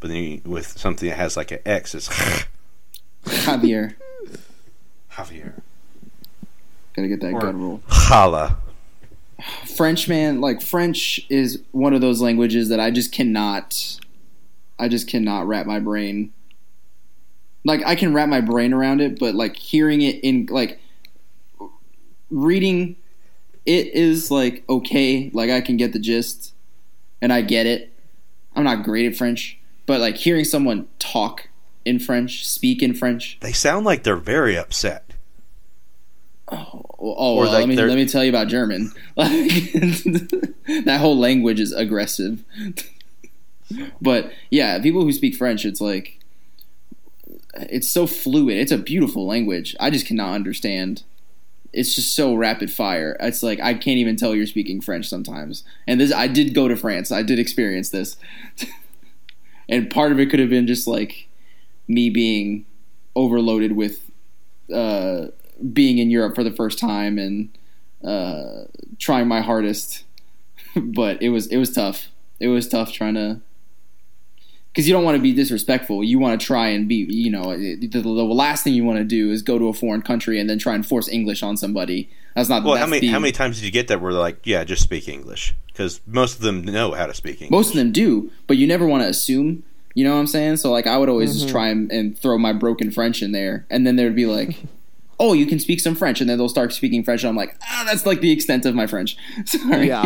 [0.00, 2.08] but then you, with something that has like an X, it's
[3.24, 3.94] Javier.
[5.16, 5.52] Javier.
[6.94, 7.82] Gotta get that Or- gut roll.
[7.88, 8.56] Chala.
[9.76, 13.98] French, man, like French is one of those languages that I just cannot,
[14.78, 16.32] I just cannot wrap my brain.
[17.64, 20.80] Like I can wrap my brain around it, but like hearing it in like
[22.30, 22.96] reading
[23.66, 26.54] it is like okay, like I can get the gist
[27.20, 27.92] and I get it.
[28.54, 31.48] I'm not great at French, but like hearing someone talk
[31.84, 33.38] in French, speak in French.
[33.40, 35.05] They sound like they're very upset.
[36.48, 38.92] Oh, Or well, like let me let me tell you about German.
[39.16, 39.72] Like
[40.84, 42.44] that whole language is aggressive.
[44.00, 46.20] but yeah, people who speak French, it's like
[47.54, 48.58] it's so fluid.
[48.58, 49.74] It's a beautiful language.
[49.80, 51.02] I just cannot understand.
[51.72, 53.16] It's just so rapid fire.
[53.20, 55.64] It's like I can't even tell you're speaking French sometimes.
[55.86, 57.10] And this, I did go to France.
[57.10, 58.16] I did experience this,
[59.68, 61.28] and part of it could have been just like
[61.88, 62.66] me being
[63.14, 64.10] overloaded with
[64.72, 65.28] uh,
[65.72, 67.48] being in Europe for the first time and
[68.04, 68.64] uh,
[68.98, 70.04] trying my hardest,
[70.76, 72.08] but it was it was tough.
[72.40, 73.40] It was tough trying to
[74.72, 76.04] because you don't want to be disrespectful.
[76.04, 78.98] You want to try and be, you know, the, the, the last thing you want
[78.98, 81.56] to do is go to a foreign country and then try and force English on
[81.56, 82.10] somebody.
[82.34, 82.62] That's not.
[82.62, 84.40] Well, that's how many the, how many times did you get that where they're like,
[84.44, 85.54] yeah, just speak English?
[85.68, 87.50] Because most of them know how to speak English.
[87.50, 89.62] Most of them do, but you never want to assume.
[89.94, 90.58] You know what I'm saying?
[90.58, 91.38] So like, I would always Mm-hmm.
[91.40, 94.58] just try and, and throw my broken French in there, and then there'd be like.
[95.18, 97.22] Oh, you can speak some French, and then they'll start speaking French.
[97.22, 99.16] And I'm like, ah, that's like the extent of my French.
[99.46, 99.88] Sorry.
[99.88, 100.04] Yeah.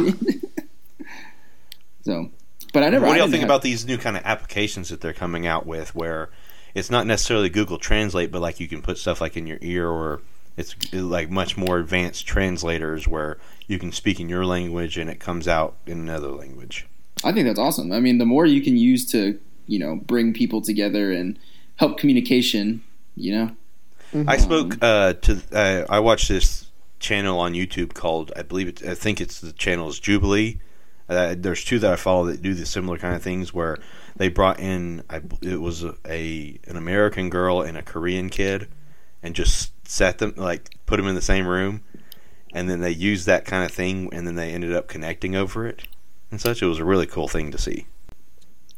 [2.02, 2.30] so,
[2.72, 3.06] but I never.
[3.06, 5.46] What I do y'all think have- about these new kind of applications that they're coming
[5.46, 6.30] out with, where
[6.74, 9.88] it's not necessarily Google Translate, but like you can put stuff like in your ear,
[9.88, 10.22] or
[10.56, 15.20] it's like much more advanced translators where you can speak in your language and it
[15.20, 16.86] comes out in another language.
[17.24, 17.92] I think that's awesome.
[17.92, 21.38] I mean, the more you can use to, you know, bring people together and
[21.76, 22.82] help communication,
[23.14, 23.50] you know.
[24.14, 25.40] I spoke uh, to.
[25.52, 26.66] Uh, I watched this
[26.98, 28.32] channel on YouTube called.
[28.36, 28.84] I believe it.
[28.84, 30.60] I think it's the channel is Jubilee.
[31.08, 33.78] Uh, there's two that I follow that do the similar kind of things where
[34.16, 35.02] they brought in.
[35.10, 38.68] I, it was a, an American girl and a Korean kid,
[39.22, 41.82] and just set them like put them in the same room,
[42.52, 45.66] and then they used that kind of thing, and then they ended up connecting over
[45.66, 45.86] it
[46.30, 46.62] and such.
[46.62, 47.86] It was a really cool thing to see.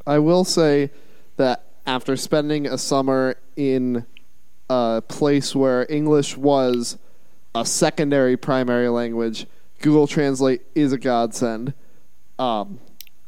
[0.06, 0.90] I will say
[1.36, 4.06] that after spending a summer in
[4.72, 6.96] a place where English was
[7.54, 9.46] a secondary primary language,
[9.80, 11.74] Google Translate is a godsend.
[12.38, 12.80] Um,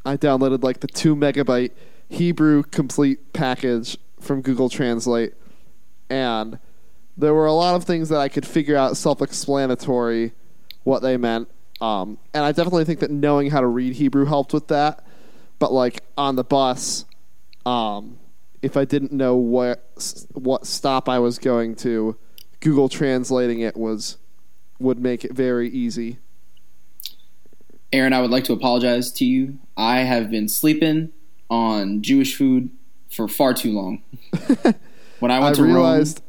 [0.07, 1.73] I downloaded like the two megabyte
[2.09, 5.35] Hebrew complete package from Google Translate,
[6.09, 6.59] and
[7.17, 10.33] there were a lot of things that I could figure out self explanatory
[10.85, 11.49] what they meant.
[11.81, 15.05] Um, and I definitely think that knowing how to read Hebrew helped with that.
[15.59, 17.05] But like on the bus,
[17.67, 18.19] um,
[18.65, 19.85] if I didn't know what
[20.33, 22.17] what stop I was going to,
[22.61, 24.17] Google translating it was
[24.79, 26.19] would make it very easy.
[27.93, 29.59] Aaron, I would like to apologize to you.
[29.77, 31.13] I have been sleeping
[31.49, 32.71] on Jewish food
[33.13, 34.03] for far too long.
[35.21, 35.71] when I I went to Rome.
[35.71, 36.23] I realized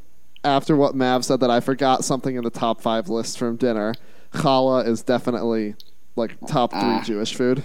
[0.43, 3.93] after what Mav said that I forgot something in the top five list from dinner.
[4.33, 5.75] Challah is definitely
[6.15, 7.01] like top three Ah.
[7.03, 7.63] Jewish food.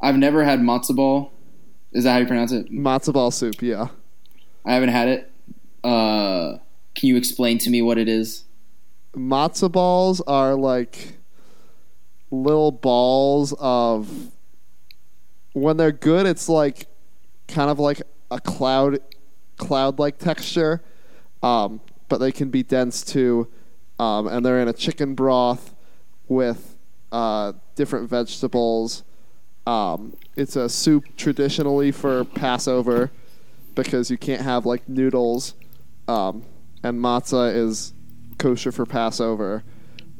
[0.00, 1.32] I've never had matzo ball.
[1.92, 2.70] Is that how you pronounce it?
[2.70, 3.88] Matzo ball soup, yeah.
[4.64, 5.32] I haven't had it.
[5.82, 6.58] Uh,
[6.94, 8.44] can you explain to me what it is?
[9.14, 11.14] matzo balls are like
[12.30, 14.30] little balls of
[15.52, 16.86] when they're good it's like
[17.48, 18.00] kind of like
[18.30, 19.00] a cloud
[19.56, 20.80] cloud like texture
[21.42, 23.48] um, but they can be dense too
[23.98, 25.74] um, and they're in a chicken broth
[26.28, 26.76] with
[27.10, 29.02] uh, different vegetables
[29.66, 33.10] um, it's a soup traditionally for passover
[33.74, 35.54] because you can't have like noodles
[36.08, 36.44] um,
[36.82, 37.92] and matzah is
[38.38, 39.62] kosher for Passover,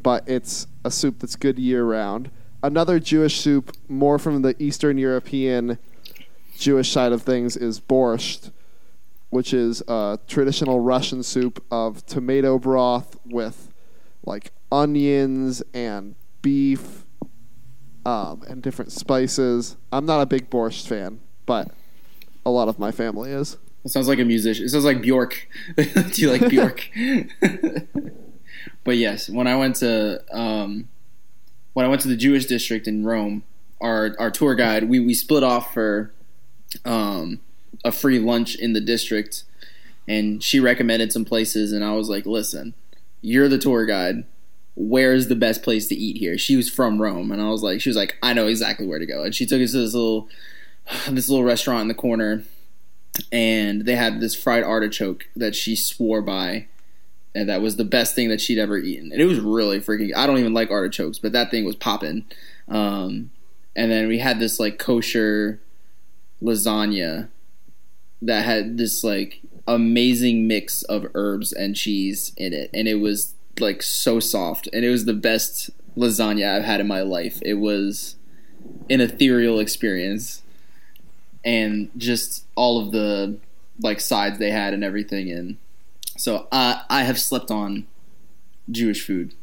[0.03, 2.31] but it's a soup that's good year round.
[2.63, 5.79] Another Jewish soup, more from the Eastern European
[6.57, 8.53] Jewish side of things, is borscht,
[9.31, 13.73] which is a traditional Russian soup of tomato broth with
[14.25, 17.07] like onions and beef
[18.05, 19.77] um, and different spices.
[19.93, 21.71] I'm not a big borscht fan, but
[22.45, 23.57] a lot of my family is.
[23.85, 24.65] It sounds like a musician.
[24.65, 25.49] It sounds like Bjork.
[25.77, 26.91] Do you like Bjork?
[28.85, 30.89] but yes, when I went to um,
[31.73, 33.43] when I went to the Jewish district in Rome,
[33.81, 36.13] our our tour guide we we split off for
[36.85, 37.41] um,
[37.85, 39.45] a free lunch in the district,
[40.07, 42.75] and she recommended some places, and I was like, "Listen,
[43.23, 44.25] you're the tour guide.
[44.75, 47.81] Where's the best place to eat here?" She was from Rome, and I was like,
[47.81, 49.95] "She was like, I know exactly where to go," and she took us to this
[49.95, 50.29] little
[51.11, 52.45] this little restaurant in the corner
[53.33, 56.67] and they had this fried artichoke that she swore by
[57.35, 59.13] and that was the best thing that she'd ever eaten.
[59.13, 62.25] And it was really freaking i don't even like artichokes but that thing was popping
[62.69, 63.31] um,
[63.75, 65.61] and then we had this like kosher
[66.43, 67.29] lasagna
[68.23, 72.71] that had this like amazing mix of herbs and cheese in it.
[72.75, 76.87] And it was like so soft and it was the best lasagna i've had in
[76.87, 78.17] my life it was
[78.89, 80.43] an ethereal experience
[81.45, 83.37] and just all of the
[83.81, 85.57] like sides they had and everything and
[86.17, 87.87] so uh, i have slept on
[88.71, 89.35] jewish food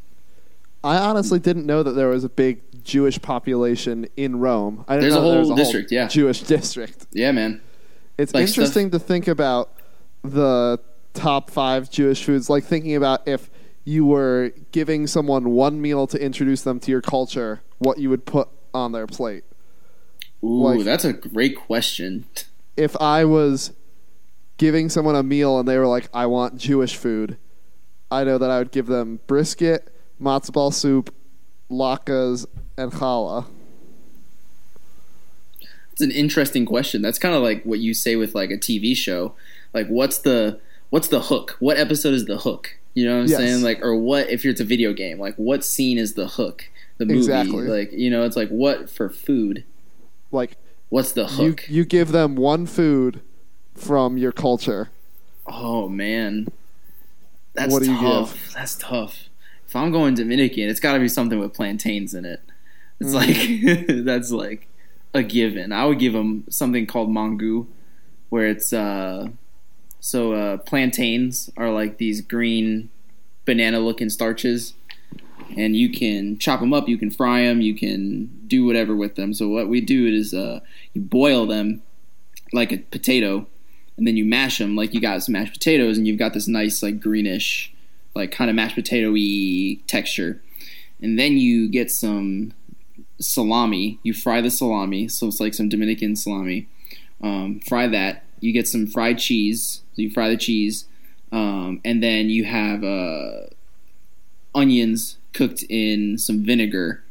[0.84, 4.84] I honestly didn't know that there was a big Jewish population in Rome.
[4.86, 6.06] I didn't There's a know there whole was district, yeah.
[6.06, 7.06] Jewish district.
[7.12, 7.60] yeah man
[8.16, 9.72] It's Like interesting to think about
[10.22, 10.78] the
[11.14, 12.48] top five Jewish foods.
[12.48, 13.50] Like thinking about if
[13.88, 18.26] you were giving someone one meal to introduce them to your culture, what you would
[18.26, 19.44] put on their plate.
[20.44, 22.26] ooh Like- that's a great question
[22.76, 23.72] If I was
[24.58, 27.38] giving someone a meal and they were like, "I want Jewish food,"
[28.10, 29.88] I know that I would give them brisket,
[30.20, 31.12] matzo ball soup,
[31.70, 32.46] latkes,
[32.76, 33.46] and challah?
[35.92, 37.02] It's an interesting question.
[37.02, 39.34] That's kind of like what you say with like a TV show.
[39.74, 41.56] Like, what's the what's the hook?
[41.58, 42.77] What episode is the hook?
[42.98, 43.38] You know what I'm Yes.
[43.38, 43.62] saying?
[43.62, 45.20] Like, or what if it's a video game?
[45.20, 46.68] Like, what scene is the hook?
[46.98, 47.18] The movie.
[47.18, 47.62] Exactly.
[47.68, 49.62] Like, you know, it's like what for food?
[50.32, 50.56] Like
[50.88, 51.64] What's the hook?
[51.68, 53.20] you give them one food
[53.74, 54.90] from your culture.
[55.46, 56.48] oh man,
[57.54, 58.52] that's What do you tough.
[58.54, 59.28] That's tough.
[59.66, 62.40] If I'm going Dominican, it's got to be something with plantains in it.
[63.00, 63.66] It's Mm-hmm.
[63.86, 64.66] like that's like
[65.14, 65.70] a given.
[65.72, 67.66] I would give them something called mangu,
[68.30, 69.28] where it's uh,
[70.00, 72.90] so uh, plantains are like these green
[73.44, 74.74] banana-looking starches,
[75.56, 79.14] and you can chop them up, you can fry them, you can do whatever with
[79.14, 79.32] them.
[79.32, 80.60] So what we do is uh,
[80.92, 81.82] you boil them
[82.52, 83.46] like a potato,
[83.96, 86.48] and then you mash them like you got some mashed potatoes, and you've got this
[86.48, 87.72] nice like greenish,
[88.14, 90.40] like kind of mashed potato-y texture.
[91.00, 92.52] And then you get some
[93.20, 93.98] salami.
[94.02, 96.68] You fry the salami, so it's like some Dominican salami.
[97.22, 98.24] Um, fry that.
[98.40, 99.82] You get some fried cheese.
[99.94, 100.86] So you fry the cheese,
[101.32, 103.46] um, and then you have uh,
[104.54, 107.02] onions cooked in some vinegar.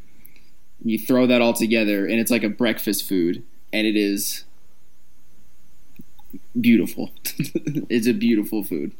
[0.83, 4.45] You throw that all together, and it's like a breakfast food, and it is
[6.59, 7.11] beautiful.
[7.89, 8.93] it's a beautiful food,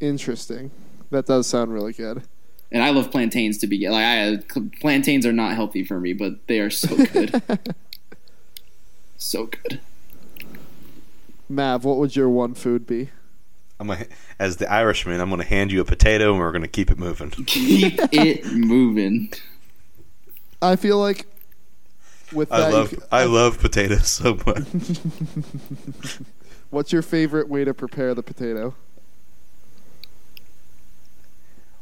[0.00, 0.70] Interesting.
[1.10, 2.22] That does sound really good.
[2.70, 3.92] and I love plantains to begin.
[3.92, 4.38] Like I,
[4.80, 7.42] plantains are not healthy for me, but they are so good,
[9.18, 9.80] so good.
[11.52, 13.10] Mav, what would your one food be?
[13.78, 14.06] I'm gonna,
[14.38, 16.90] as the Irishman, I'm going to hand you a potato and we're going to keep
[16.90, 17.30] it moving.
[17.46, 19.32] Keep it moving.
[20.62, 21.26] I feel like
[22.32, 24.62] with that, I you love c- I love potatoes so much.
[26.70, 28.74] what's your favorite way to prepare the potato?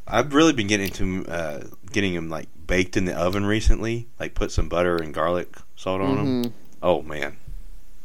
[0.08, 4.08] I've really been getting into uh, getting them like baked in the oven recently.
[4.18, 6.44] Like put some butter and garlic salt on them.
[6.44, 6.52] Mhm.
[6.82, 7.36] Oh man,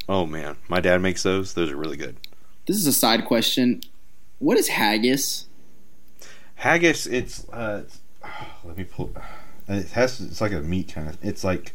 [0.10, 1.54] oh man, my dad makes those.
[1.54, 2.18] Those are really good.
[2.68, 3.82] This is a side question.
[4.40, 5.48] What is haggis?
[6.56, 7.84] Haggis, it's uh,
[8.64, 9.12] let me pull.
[9.68, 11.18] It has it's like a meat kind of.
[11.24, 11.74] It's like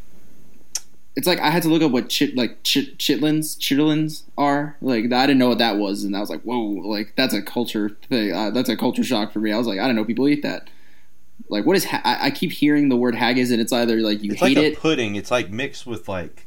[1.15, 4.77] It's like I had to look up what chit like chit, chitlins chitlins are.
[4.81, 7.41] Like I didn't know what that was, and I was like, whoa, like that's a
[7.41, 8.31] culture thing.
[8.33, 9.51] Uh, that's a culture shock for me.
[9.51, 10.69] I was like, I don't know people eat that.
[11.49, 11.85] Like what is?
[11.85, 14.55] Ha- I, I keep hearing the word haggis, and it's either like you it's hate
[14.55, 14.77] like a it.
[14.79, 15.15] pudding.
[15.15, 16.45] It's like mixed with like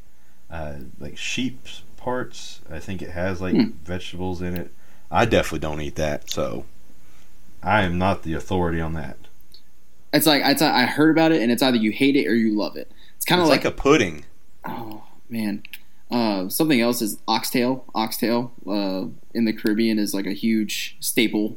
[0.54, 2.60] uh, like sheep's parts.
[2.70, 3.70] I think it has like Hmm.
[3.84, 4.70] vegetables in it.
[5.10, 6.64] I definitely don't eat that, so
[7.62, 9.16] I am not the authority on that.
[10.12, 12.56] It's like it's, I heard about it, and it's either you hate it or you
[12.56, 12.90] love it.
[13.16, 14.24] It's kind of like, like, a pudding.
[14.64, 15.62] oh man.
[16.10, 17.84] Uh, something else is oxtail.
[17.94, 21.56] Oxtail uh, in the Caribbean is like a huge staple.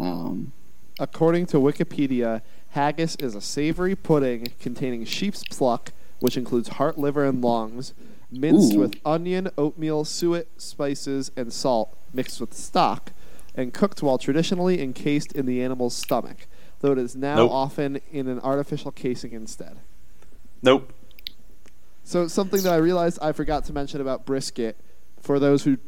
[0.00, 0.52] Um,
[0.98, 7.24] According to Wikipedia, haggis is a savory pudding containing sheep's pluck, which includes heart, liver,
[7.24, 7.94] and lungs,
[8.30, 8.80] minced Ooh.
[8.80, 13.12] with onion, oatmeal, suet, spices, and salt, mixed with stock,
[13.54, 16.46] and cooked while traditionally encased in the animal's stomach,
[16.80, 17.50] though it is now Nope.
[17.50, 19.78] often in an artificial casing instead.
[20.62, 20.92] Nope.
[22.04, 24.76] So something that I realized I forgot to mention about brisket,
[25.20, 25.78] for those who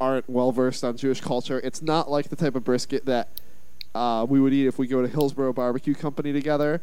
[0.00, 3.28] aren't well versed on Jewish culture, it's not like the type of brisket that
[3.94, 6.80] uh, we would eat if we go to Hillsborough Barbecue Company together.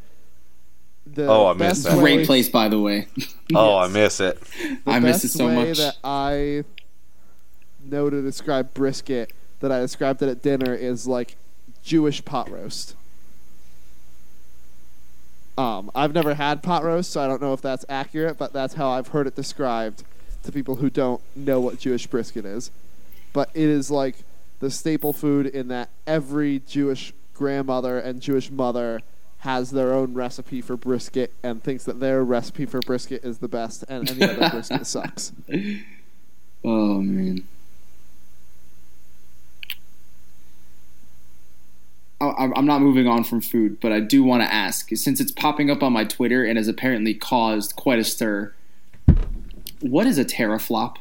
[1.13, 1.96] The Oh, I miss best that.
[1.98, 3.08] way- great place, by the way.
[3.56, 4.41] Oh, I miss it.
[4.41, 5.78] The I miss best it so way much.
[5.78, 6.65] that I
[7.86, 11.38] know to describe brisket that I described it at dinner is like
[11.82, 12.96] Jewish pot roast.
[15.58, 18.76] Um, I've never had pot roast, so I don't know if that's accurate, but that's
[18.76, 20.04] how I've heard it described
[20.43, 22.70] to people who don't know what Jewish brisket is.
[23.34, 24.17] But it is like
[24.60, 29.02] the staple food in that every Jewish grandmother and Jewish mother
[29.39, 33.47] has their own recipe for brisket and thinks that their recipe for brisket is the
[33.47, 35.32] best and any other brisket sucks.
[36.63, 37.43] Oh man.
[42.19, 45.19] I- I'm I'm not moving on from food, but I do want to ask, since
[45.21, 48.54] it's popping up on my Twitter and has apparently caused quite a stir.
[49.82, 50.95] What is a teraflop?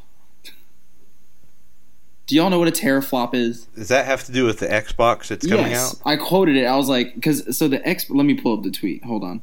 [2.26, 3.66] Do y'all know what a teraflop is?
[3.66, 5.94] Does that have to do with the Xbox that's coming out?
[6.04, 6.64] I quoted it.
[6.64, 8.10] I was like, because so the X.
[8.10, 9.04] Let me pull up the tweet.
[9.04, 9.42] Hold on.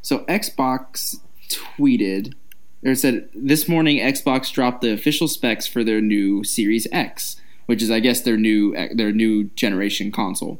[0.00, 1.20] So Xbox
[1.50, 2.32] tweeted,
[2.84, 7.82] or said this morning Xbox dropped the official specs for their new Series X, which
[7.82, 10.58] is I guess their new eh, their new generation console.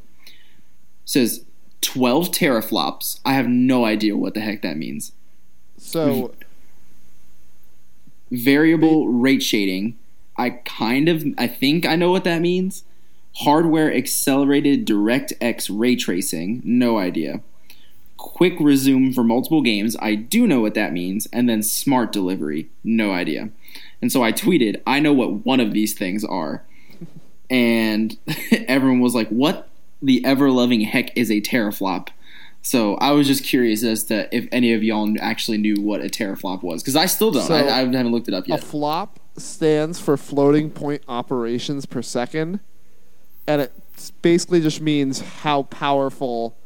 [1.06, 1.44] says
[1.80, 3.18] twelve teraflops.
[3.24, 5.12] I have no idea what the heck that means.
[5.78, 6.34] So
[8.32, 9.98] Variable rate shading.
[10.42, 12.82] I kind of I think I know what that means.
[13.36, 16.60] Hardware accelerated DirectX ray tracing.
[16.64, 17.42] No idea.
[18.16, 19.96] quick resume for multiple games.
[20.00, 21.26] I do know what that means.
[21.32, 22.68] And then smart delivery.
[22.82, 23.50] No idea.
[24.00, 26.62] And so I tweeted, I know what one of these things are.
[27.48, 28.16] And
[28.52, 29.68] everyone was like, what
[30.00, 32.08] the ever loving heck is a teraflop?
[32.62, 36.08] So I was just curious as to if any of y'all actually knew what a
[36.08, 36.82] teraflop was.
[36.82, 37.46] Because I still don't.
[37.46, 38.60] So, I, I haven't looked it up yet.
[38.60, 42.60] A flop stands for floating point operations per second,
[43.46, 43.72] and it
[44.22, 46.56] basically just means how powerful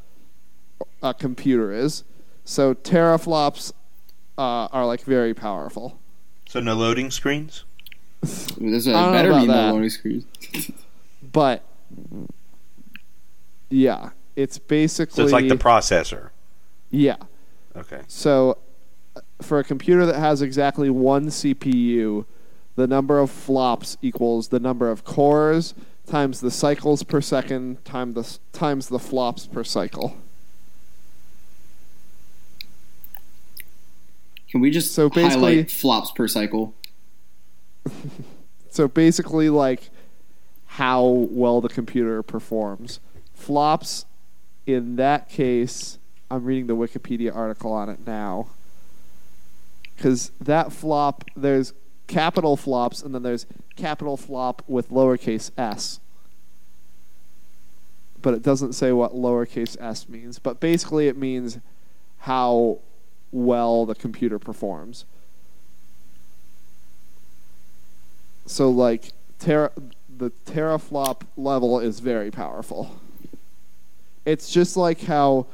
[1.02, 2.04] a computer is.
[2.44, 3.72] So teraflops
[4.38, 5.98] uh, are like very powerful.
[6.48, 7.64] So no loading screens.
[8.22, 9.66] This I don't know better about be that.
[9.68, 10.24] no loading screens.
[11.32, 11.62] But
[13.68, 16.30] yeah, it's basically So it's like the processor.
[16.90, 17.16] yeah.
[17.74, 18.00] Okay.
[18.08, 18.56] So
[19.16, 22.24] uh, for a computer that has exactly one CPU,
[22.76, 25.74] the number of flops equals the number of cores
[26.06, 30.16] times the cycles per second times the times the flops per cycle.
[34.50, 36.74] Can we just So basically- highlight flops per cycle?
[38.70, 39.88] So basically, like
[40.66, 43.00] how well the computer performs.
[43.32, 44.04] Flops,
[44.66, 45.96] in that case,
[46.30, 48.48] I'm reading the Wikipedia article on it now.
[49.96, 51.72] Because that flop, there's
[52.06, 53.46] capital flops, and then there's
[53.76, 56.00] capital flop with lowercase s.
[58.22, 60.38] But it doesn't say what lowercase s means.
[60.38, 61.58] But basically, it means
[62.20, 62.78] how
[63.30, 65.04] well the computer performs.
[68.46, 73.00] So like the teraflop level is very powerful.
[74.24, 75.46] It's just like how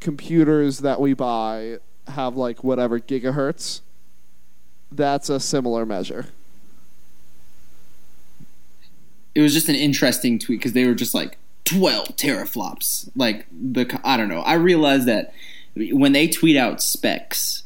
[0.00, 1.78] computers that we buy
[2.08, 3.80] have like whatever gigahertz.
[4.90, 6.26] That's a similar measure.
[9.34, 13.10] It was just an interesting tweet because they were just like 12 teraflops.
[13.14, 14.40] Like the I don't know.
[14.40, 15.32] I realized that
[15.74, 17.64] when they tweet out specs,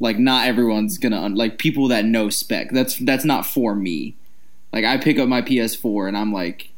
[0.00, 2.70] like not everyone's gonna like people that know spec.
[2.70, 4.16] That's that's not for me.
[4.72, 6.70] Like I pick up my PS4 and I'm like,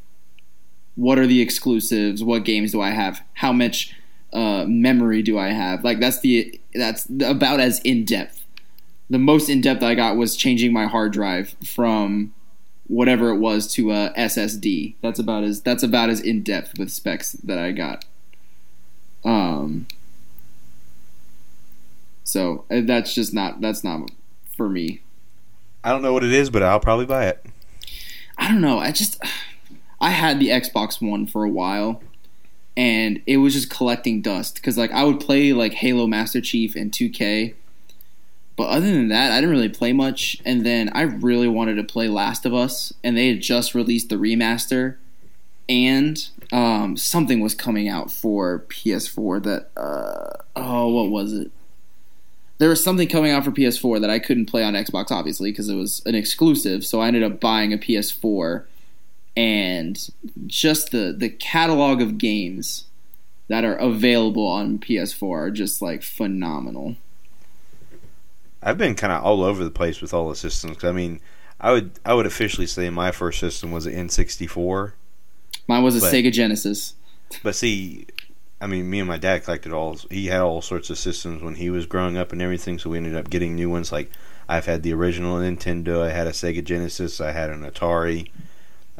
[0.96, 2.24] what are the exclusives?
[2.24, 3.22] What games do I have?
[3.34, 3.94] How much
[4.32, 5.84] uh, memory do I have?
[5.84, 8.43] Like that's the that's about as in depth.
[9.10, 12.32] The most in depth I got was changing my hard drive from
[12.86, 14.94] whatever it was to a SSD.
[15.02, 18.04] That's about as that's about as in depth with specs that I got.
[19.24, 19.86] Um.
[22.24, 24.10] So uh, that's just not that's not
[24.56, 25.00] for me.
[25.82, 27.44] I don't know what it is, but I'll probably buy it.
[28.38, 28.78] I don't know.
[28.78, 29.22] I just
[30.00, 32.02] I had the Xbox One for a while,
[32.76, 36.74] and it was just collecting dust because like I would play like Halo Master Chief
[36.74, 37.54] and 2K,
[38.56, 40.38] but other than that, I didn't really play much.
[40.44, 44.08] And then I really wanted to play Last of Us, and they had just released
[44.08, 44.96] the remaster,
[45.68, 51.50] and um, something was coming out for PS4 that uh, oh what was it?
[52.58, 55.68] There was something coming out for PS4 that I couldn't play on Xbox, obviously, because
[55.68, 56.84] it was an exclusive.
[56.84, 58.64] So I ended up buying a PS4,
[59.36, 60.08] and
[60.46, 62.84] just the the catalog of games
[63.48, 66.96] that are available on PS4 are just like phenomenal.
[68.64, 70.82] I've been kind of all over the place with all the systems.
[70.82, 71.20] I mean,
[71.60, 74.92] I would I would officially say my first system was an N64.
[75.68, 76.94] Mine was a But- Sega Genesis.
[77.42, 78.06] But see,
[78.60, 79.98] I mean, me and my dad collected all.
[80.10, 82.78] He had all sorts of systems when he was growing up and everything.
[82.78, 83.92] So we ended up getting new ones.
[83.92, 84.10] Like
[84.48, 86.02] I've had the original Nintendo.
[86.02, 87.20] I had a Sega Genesis.
[87.20, 88.30] I had an Atari.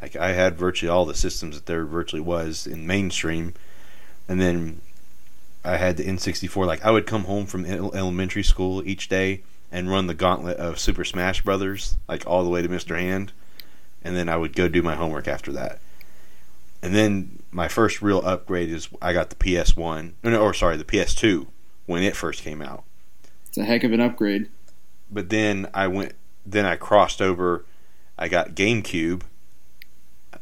[0.02, 3.54] Like I had virtually all the systems that there virtually was in mainstream.
[4.28, 4.82] And then
[5.64, 6.66] I had the N64.
[6.66, 9.42] Like I would come home from elementary school each day
[9.72, 13.32] and run the gauntlet of Super Smash Brothers, like all the way to Master Hand.
[14.02, 15.80] And then I would go do my homework after that.
[16.82, 20.84] And then my first real upgrade is I got the PS1, no, or sorry, the
[20.84, 21.46] PS2
[21.86, 22.84] when it first came out.
[23.46, 24.50] It's a heck of an upgrade.
[25.10, 26.12] But then I went,
[26.44, 27.64] then I crossed over.
[28.18, 29.22] I got GameCube,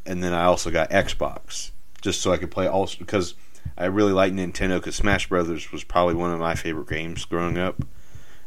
[0.05, 1.71] and then I also got Xbox,
[2.01, 3.35] just so I could play all because
[3.79, 4.77] I really liked Nintendo.
[4.79, 7.85] Because Smash Brothers was probably one of my favorite games growing up,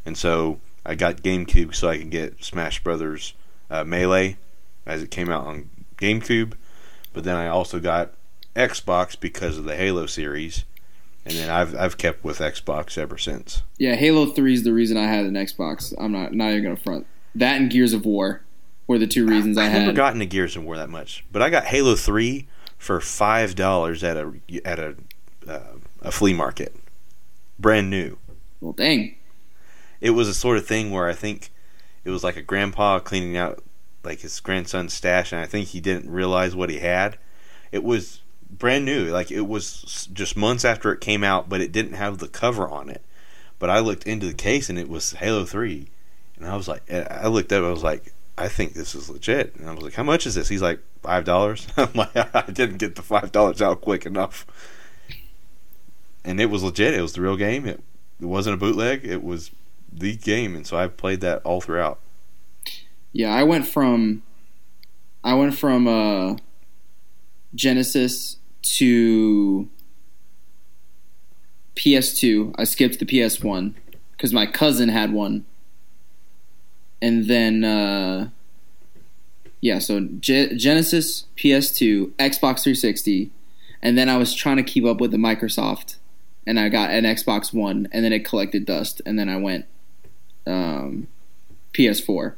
[0.05, 3.33] and so I got GameCube so I could get Smash Brothers
[3.69, 4.37] uh, Melee
[4.85, 6.53] as it came out on GameCube.
[7.13, 8.13] But then I also got
[8.55, 10.65] Xbox because of the Halo series,
[11.25, 13.63] and then I've I've kept with Xbox ever since.
[13.77, 15.93] Yeah, Halo Three is the reason I had an Xbox.
[15.97, 17.07] I'm not not even gonna front.
[17.33, 18.41] That and Gears of War
[18.87, 19.75] were the two reasons I, had.
[19.75, 22.47] I've never gotten to Gears of War that much, but I got Halo Three
[22.77, 24.33] for five dollars at a
[24.63, 24.95] at a
[25.47, 26.75] uh, a flea market,
[27.57, 28.17] brand new.
[28.61, 29.15] well, dang.
[30.05, 31.49] It was a sort of thing where I think
[32.03, 33.63] it was like a grandpa cleaning out
[34.03, 37.17] like his grandson's stash, and I think he didn't realize what he had.
[37.71, 39.05] It was brand new.
[39.05, 42.67] Like it was just months after it came out, but it didn't have the cover
[42.67, 43.01] on it.
[43.57, 45.87] But I looked into the case and it was Halo Three,
[46.37, 48.93] and I was like, eh, I looked up, and I was like, I think this
[48.93, 49.55] is legit.
[49.55, 50.49] And I was like, how much is this?
[50.49, 51.67] He's like, five dollars.
[51.77, 54.45] I'm like, I didn't get the five dollars out quick enough.
[56.23, 56.93] And it was legit.
[56.93, 57.65] It was the real game.
[57.65, 57.81] It,
[58.21, 59.03] it wasn't a bootleg.
[59.03, 59.49] It was
[59.97, 61.99] the game, and so I played that all throughout.
[63.13, 64.23] Yeah, I went from
[65.23, 66.35] I went from uh,
[67.53, 68.37] Genesis
[68.77, 69.69] to
[71.75, 72.53] PS2.
[72.57, 73.73] I skipped the PS1
[74.11, 75.45] because my cousin had one,
[77.01, 78.29] and then uh,
[79.61, 83.31] yeah, so Ge- Genesis, PS2, Xbox 360,
[83.81, 85.95] and then I was trying to keep up with the Microsoft,
[86.45, 89.65] and I got an Xbox One, and then it collected dust, and then I went
[90.47, 91.07] um,
[91.73, 92.33] PS4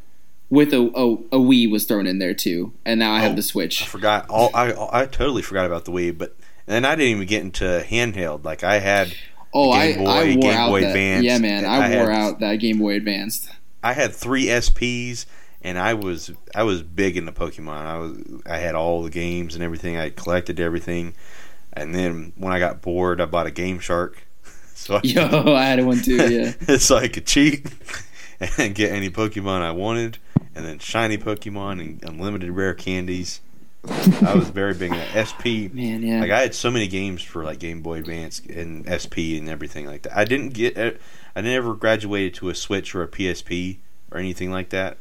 [0.49, 3.35] with a, a, a Wii was thrown in there too, and now I have Oh,
[3.35, 3.85] the I Switch.
[3.87, 4.29] forgot.
[4.29, 6.35] All I I totally forgot about the Wii, but
[6.67, 8.43] and I didn't even get into handheld.
[8.45, 9.13] Like I had
[9.53, 10.87] Oh, I, Game Boy, I wore Game out Boy that.
[10.87, 13.49] Advance, Yeah, man, I, I wore had- out that Game Boy Advanced.
[13.83, 15.25] I had three SPs,
[15.61, 17.85] and I was I was big into Pokemon.
[17.85, 19.97] I was I had all the games and everything.
[19.97, 21.13] I collected everything,
[21.73, 24.26] and then when I got bored, I bought a Game Shark.
[24.87, 26.15] So I, Yo, I had one too.
[26.67, 27.65] Yeah, so I could cheat
[28.59, 30.19] and get any Pokemon I wanted,
[30.53, 33.41] and then shiny Pokemon and unlimited rare candies.
[33.89, 35.73] I was very big into SP.
[35.73, 36.21] man, yeah.
[36.21, 39.87] Like I had so many games for like Game Boy Advance and SP and everything
[39.87, 40.15] like that.
[40.15, 40.77] I didn't get.
[40.77, 40.91] uh,
[41.35, 43.77] I never graduated to a Switch or a PSP
[44.11, 44.97] or anything like that.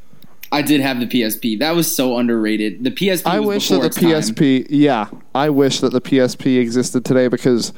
[0.52, 1.58] I did have the PSP.
[1.58, 2.84] That was so underrated.
[2.84, 3.26] The PSP.
[3.26, 4.04] I was wish that the its time.
[4.10, 7.72] PSP, yeah, I wish that the PSP existed today because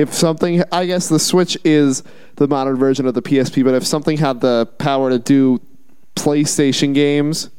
[0.00, 2.02] if something, I guess the Switch is
[2.36, 5.60] the modern version of the PSP, but if something had the power to do
[6.16, 7.50] PlayStation games,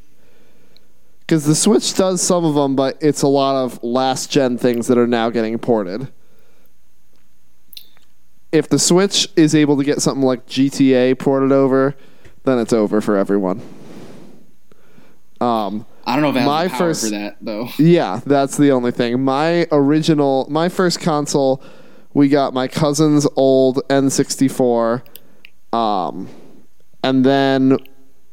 [1.20, 4.88] because the Switch does some of them, but it's a lot of last gen things
[4.88, 6.12] that are now getting ported.
[8.52, 11.96] If the Switch is able to get something like GTA ported over,
[12.44, 13.62] then it's over for everyone.
[15.39, 17.70] Um, I don't know if My first- for that though.
[17.78, 19.24] yeah, that's the only thing.
[19.24, 21.62] My original, my first console,
[22.14, 25.03] we got my cousin's old N64,
[25.74, 26.28] um,
[27.03, 27.78] and then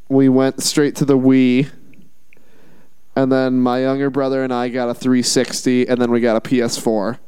[0.08, 1.70] we went straight to the Wii,
[3.14, 6.40] and then my younger brother and I got a 360, and then we got a
[6.40, 7.18] PS4,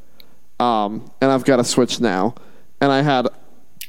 [0.59, 2.35] um, and I've got a Switch now,
[2.79, 3.27] and I had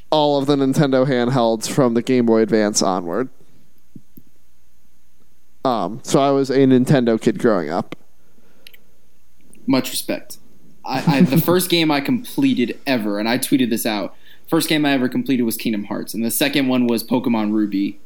[0.09, 3.29] all of the Nintendo handhelds from the Game Boy Advance onward.
[5.65, 7.95] Um, so I was a Nintendo kid growing up.
[9.65, 10.37] Much respect.
[10.85, 14.15] I, I the first game I completed ever, and I tweeted this out.
[14.47, 17.99] First game I ever completed was Kingdom Hearts, and the second one was Pokemon Ruby.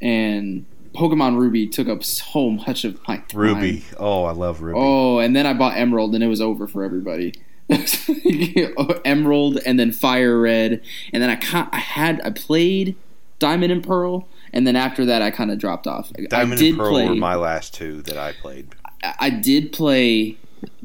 [0.00, 3.26] And Pokemon Ruby took up so much of my time.
[3.34, 3.84] Ruby.
[3.98, 4.78] Oh, I love Ruby.
[4.80, 7.34] Oh, and then I bought Emerald, and it was over for everybody.
[9.04, 10.80] Emerald, and then Fire Red,
[11.12, 12.96] and then I I had I played
[13.38, 16.12] Diamond and Pearl, and then after that I kind of dropped off.
[16.18, 18.68] I Diamond did and Pearl play, were my last two that I played.
[19.02, 20.36] I- I did play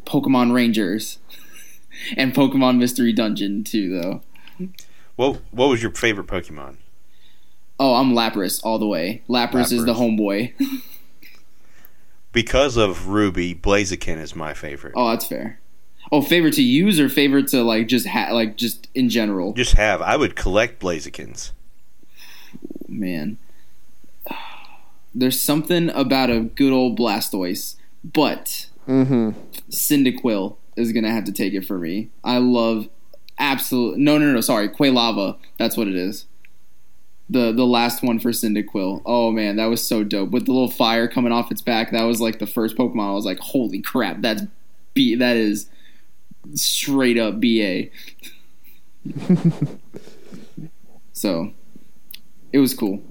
[0.10, 1.20] Pokemon Rangers
[2.18, 4.22] and Pokemon Mystery Dungeon too, though.
[5.16, 6.78] What What was your favorite Pokemon?
[7.80, 9.22] Oh, I'm Lapras all the way.
[9.30, 10.54] Lapras, is the homeboy.
[12.32, 14.94] Because of Ruby, Blaziken is my favorite.
[14.96, 15.60] oh, that's fair.
[16.12, 19.54] Oh, favorite to use or favorite to like just ha- like just in general?
[19.54, 20.00] Just have.
[20.02, 21.52] I would collect Blazikens.
[22.88, 23.38] man.
[25.16, 29.32] There's something about a good old Blastoise, but Mm-hmm.
[29.70, 32.10] Cyndaquil is gonna have to take it for me.
[32.24, 32.90] I love
[33.38, 36.26] absolute no no no sorry Quilava that's what it is.
[37.30, 39.04] The the last one for Cyndaquil.
[39.06, 41.92] Oh man, that was so dope with the little fire coming off its back.
[41.92, 43.10] That was like the first Pokemon.
[43.10, 44.44] I was like, holy crap, that's
[44.94, 45.16] B.
[45.16, 45.70] That is
[46.56, 47.90] straight up BA.
[51.14, 51.54] so
[52.52, 53.02] it was cool.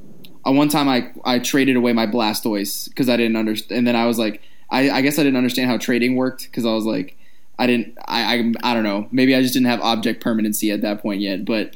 [0.47, 3.97] Uh, one time I I traded away my Blastoise because I didn't understand, and then
[3.97, 6.85] I was like, I, I guess I didn't understand how trading worked because I was
[6.85, 7.16] like,
[7.59, 10.83] I didn't, I, I I don't know, maybe I just didn't have object permanency at
[10.83, 11.75] that point yet, but.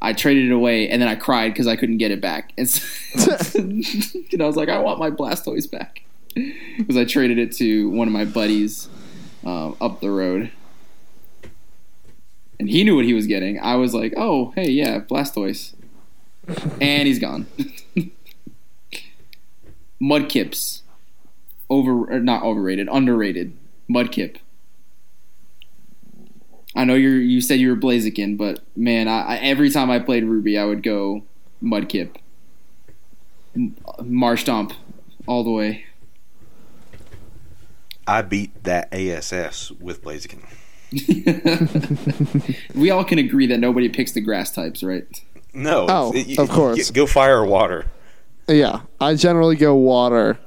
[0.00, 2.52] I traded it away and then I cried because I couldn't get it back.
[2.56, 6.02] And, so- and I was like, I want my Blastoise back
[6.76, 8.88] because I traded it to one of my buddies
[9.44, 10.52] uh, up the road,
[12.60, 13.58] and he knew what he was getting.
[13.58, 15.74] I was like, "Oh, hey, yeah, Blastoise,"
[16.80, 17.46] and he's gone.
[20.00, 20.82] Mudkips,
[21.70, 23.52] over or not overrated, underrated.
[23.90, 24.36] Mudkip.
[26.76, 29.98] I know you you said you were Blaziken, but man, I, I every time I
[29.98, 31.22] played Ruby, I would go
[31.62, 32.16] Mudkip,
[33.56, 34.74] M- Marshtomp,
[35.26, 35.84] all the way.
[38.06, 40.44] I beat that ASS with Blaziken.
[42.74, 45.06] we all can agree that nobody picks the grass types, right?
[45.52, 46.90] No, Oh, it's- of course.
[46.90, 47.86] Go fire or water.
[48.46, 50.38] Yeah, I generally go water,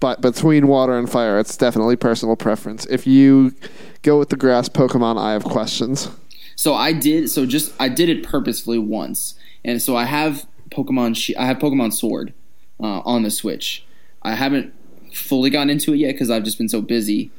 [0.00, 2.86] but between water and fire, it's definitely personal preference.
[2.86, 3.54] If you
[4.02, 6.08] go with the grass Pokemon, I have questions.
[6.56, 7.30] So I did.
[7.30, 9.34] So just I did it purposefully once,
[9.64, 11.34] and so I have Pokemon.
[11.36, 12.32] I have Pokemon Sword
[12.80, 13.84] uh, on the Switch.
[14.22, 14.74] I haven't
[15.14, 17.30] fully gotten into it yet because I've just been so busy.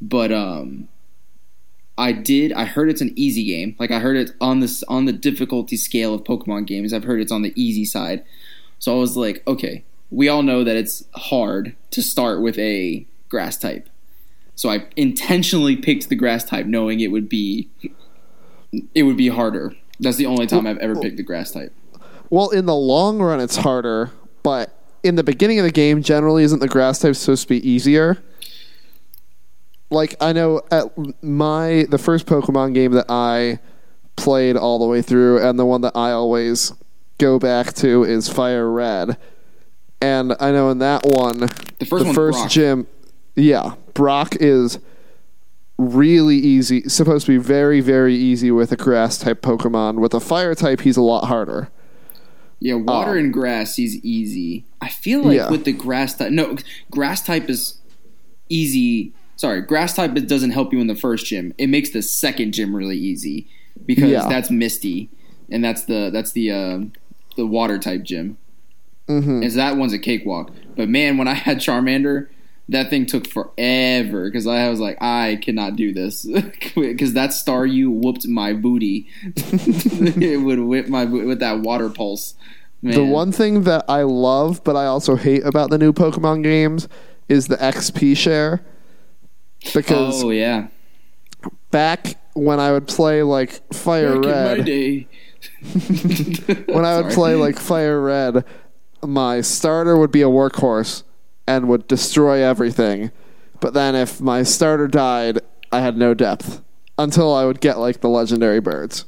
[0.00, 0.88] But um,
[1.96, 2.52] I did.
[2.52, 3.74] I heard it's an easy game.
[3.78, 6.92] Like I heard it on this on the difficulty scale of Pokemon games.
[6.92, 8.24] I've heard it's on the easy side.
[8.78, 13.06] So I was like, okay, we all know that it's hard to start with a
[13.28, 13.88] grass type.
[14.54, 17.68] So I intentionally picked the grass type, knowing it would be
[18.94, 19.74] it would be harder.
[20.00, 21.72] That's the only time I've ever picked the grass type.
[22.30, 24.10] Well, in the long run, it's harder,
[24.42, 27.68] but in the beginning of the game, generally, isn't the grass type supposed to be
[27.68, 28.22] easier?
[29.90, 30.86] Like I know at
[31.22, 33.58] my the first Pokemon game that I
[34.16, 36.72] played all the way through, and the one that I always
[37.18, 39.16] go back to is Fire Red,
[40.00, 41.40] and I know in that one,
[41.78, 42.50] The first one's first Brock.
[42.50, 42.86] gym,
[43.36, 44.78] yeah, Brock is
[45.76, 46.88] really easy.
[46.88, 49.98] Supposed to be very very easy with a grass type Pokemon.
[50.00, 51.68] With a fire type, he's a lot harder.
[52.60, 53.18] Yeah, water Oh.
[53.18, 54.64] and grass is easy.
[54.80, 55.50] I feel like Yeah.
[55.50, 56.56] with the grass type, no,
[56.90, 57.74] grass type is
[58.48, 59.12] easy.
[59.36, 61.54] Sorry, grass type doesn't help you in the first gym.
[61.58, 63.46] It makes the second gym really easy
[63.86, 64.28] because Yeah.
[64.28, 65.08] that's Misty,
[65.48, 66.78] and that's the that's the uh,
[67.36, 68.36] the water type gym.
[69.08, 70.52] Hmm And so that one's a cakewalk.
[70.76, 72.28] But man, when I had Charmander,
[72.68, 76.26] that thing took forever because I was like, I cannot do this
[76.74, 79.08] because that star you whooped my booty.
[79.24, 82.34] it would whip my with that water pulse.
[82.82, 82.94] Man.
[82.94, 86.88] The one thing that I love, but I also hate about the new Pokemon games,
[87.28, 88.62] is the XP share.
[89.74, 90.68] Because Oh yeah,
[91.70, 95.08] back when I would play like Fire Back in my Red, day.
[96.72, 97.14] when I would Sorry.
[97.14, 98.44] play like Fire Red,
[99.04, 101.02] my starter would be a workhorse
[101.46, 103.10] and would destroy everything.
[103.60, 105.40] But then if my starter died,
[105.72, 106.62] I had no depth
[106.98, 109.04] until I would get like the legendary birds.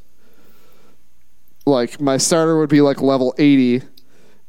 [1.66, 3.82] Like my starter would be like level 80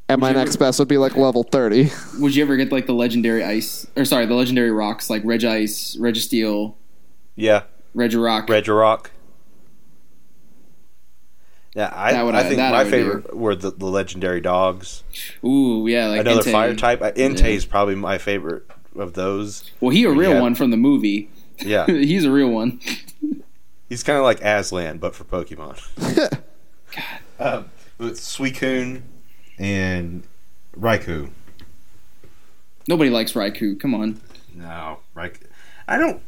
[0.09, 1.89] and my you ever- next best would be like level 30.
[2.19, 5.97] Would you ever get like the legendary ice or sorry, the legendary rocks like Regice,
[5.97, 6.75] Registeel,
[7.35, 7.63] Yeah,
[7.95, 8.47] Regirock?
[8.47, 9.07] Regirock.
[11.75, 14.41] Yeah, I, That would- I think that I my would favorite were the, the legendary
[14.41, 15.03] dogs.
[15.45, 16.51] Ooh, yeah, like Another Entei.
[16.51, 17.01] fire type.
[17.01, 17.47] Uh, Entei Yeah.
[17.47, 18.63] is probably my favorite
[18.95, 19.63] of those.
[19.79, 20.41] Well, he a real Yeah.
[20.41, 21.29] one from the movie.
[21.59, 22.79] Yeah, He's a real one.
[23.87, 25.79] he's kind of like Aslan, but for Pokemon.
[27.39, 27.65] um,
[27.97, 29.03] with Suicune
[29.57, 30.23] and
[30.77, 31.29] Raikou.
[32.87, 33.79] Nobody likes Raikou.
[33.79, 34.19] Come on.
[34.53, 35.41] No, Raik-
[35.87, 36.21] I don't.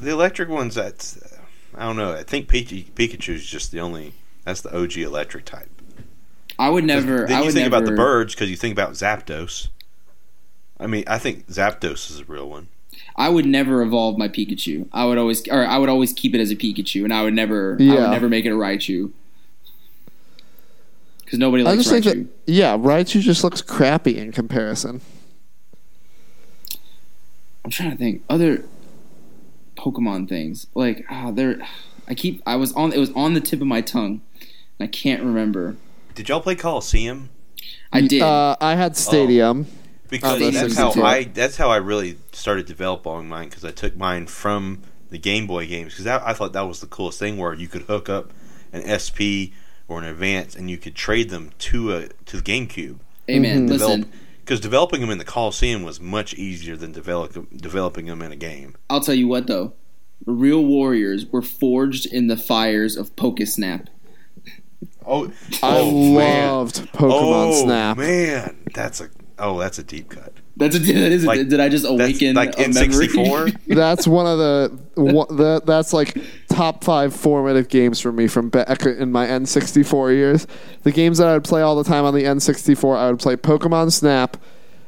[0.00, 0.74] The electric ones.
[0.74, 1.18] That's
[1.76, 2.12] I don't know.
[2.14, 4.14] I think Pikachu, Pikachu is just the only.
[4.48, 5.68] That's the OG electric type.
[6.58, 7.26] I would never.
[7.26, 9.68] Then I you would think never, about the birds because you think about Zapdos.
[10.80, 12.68] I mean, I think Zapdos is a real one.
[13.14, 14.88] I would never evolve my Pikachu.
[14.90, 17.34] I would always, or I would always keep it as a Pikachu, and I would
[17.34, 17.94] never, I Yeah.
[17.94, 19.12] would never make it a Raichu.
[21.26, 25.02] Because nobody likes I likes just think that yeah, Raichu just looks crappy in comparison.
[27.66, 28.64] I'm trying to think other
[29.76, 31.60] Pokemon things like ah, there.
[32.08, 32.42] I keep.
[32.46, 32.94] I was on.
[32.94, 34.22] It was on the tip of my tongue.
[34.78, 35.76] And I can't remember.
[36.14, 37.30] Did y'all play Colosseum?
[37.92, 38.22] I did.
[38.22, 39.66] Uh, I had Stadium.
[40.08, 41.04] Because Oh, that's that's how good.
[41.04, 45.46] I that's how I really started developing mine because I took mine from the Game
[45.46, 48.32] Boy games because I thought that was the coolest thing where you could hook up
[48.72, 49.52] an SP
[49.86, 52.98] or an Advance and you could trade them to a to the GameCube.
[53.28, 53.66] Amen.
[53.66, 53.70] mhm.
[53.70, 54.08] Listen, Develop,
[54.40, 58.36] because developing them in the Colosseum was much easier than develop, developing them in a
[58.36, 58.76] game.
[58.88, 59.74] I'll tell you what though.
[60.24, 63.86] Real warriors were forged in the fires of Pokesnap.
[65.08, 65.32] Oh,
[65.62, 67.96] I loved Pokemon oh, Snap.
[67.96, 70.34] man, that's a oh that's a deep cut.
[70.58, 71.26] That's a, that is.
[71.26, 72.92] A, did I just awaken like a N memory?
[72.92, 73.48] sixty four.
[73.68, 78.50] That's one of the one, that, that's like top five formative games for me from
[78.50, 80.46] back in my N64 years.
[80.82, 83.36] The games that I would play all the time on the N64, I would play
[83.36, 84.36] Pokemon Snap,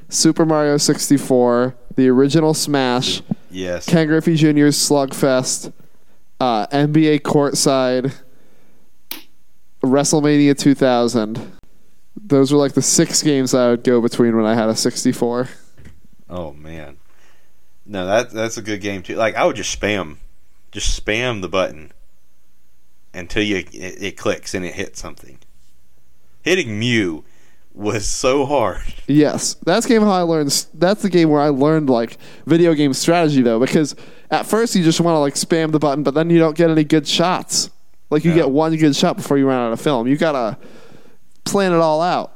[0.09, 5.73] Super Mario 64, the original Smash, Yes, Ken Griffey Jr.'s Slugfest,
[6.41, 8.13] uh, NBA Courtside,
[9.83, 11.59] WrestleMania 2000.
[12.17, 15.49] Those were like the six games I would go between when I had a 64.
[16.29, 16.99] Oh man,
[17.87, 19.17] no that that's a good game too.
[19.17, 20.19] Like I would just spam,
[20.71, 21.93] just spam the button
[23.13, 25.39] until you it, it clicks and it hits something.
[26.43, 27.25] Hitting Mew
[27.73, 28.83] was so hard.
[29.07, 30.67] Yes, that's game how I learned.
[30.75, 33.95] That's the game where I learned like video game strategy though, because
[34.31, 36.71] at first you just want to like spam the button, but then you don't get
[36.71, 37.71] any good shots.
[38.11, 38.39] Like you Yeah.
[38.39, 40.07] get one good shot before you run out of film.
[40.09, 40.59] You gotta
[41.45, 42.33] plan it all out.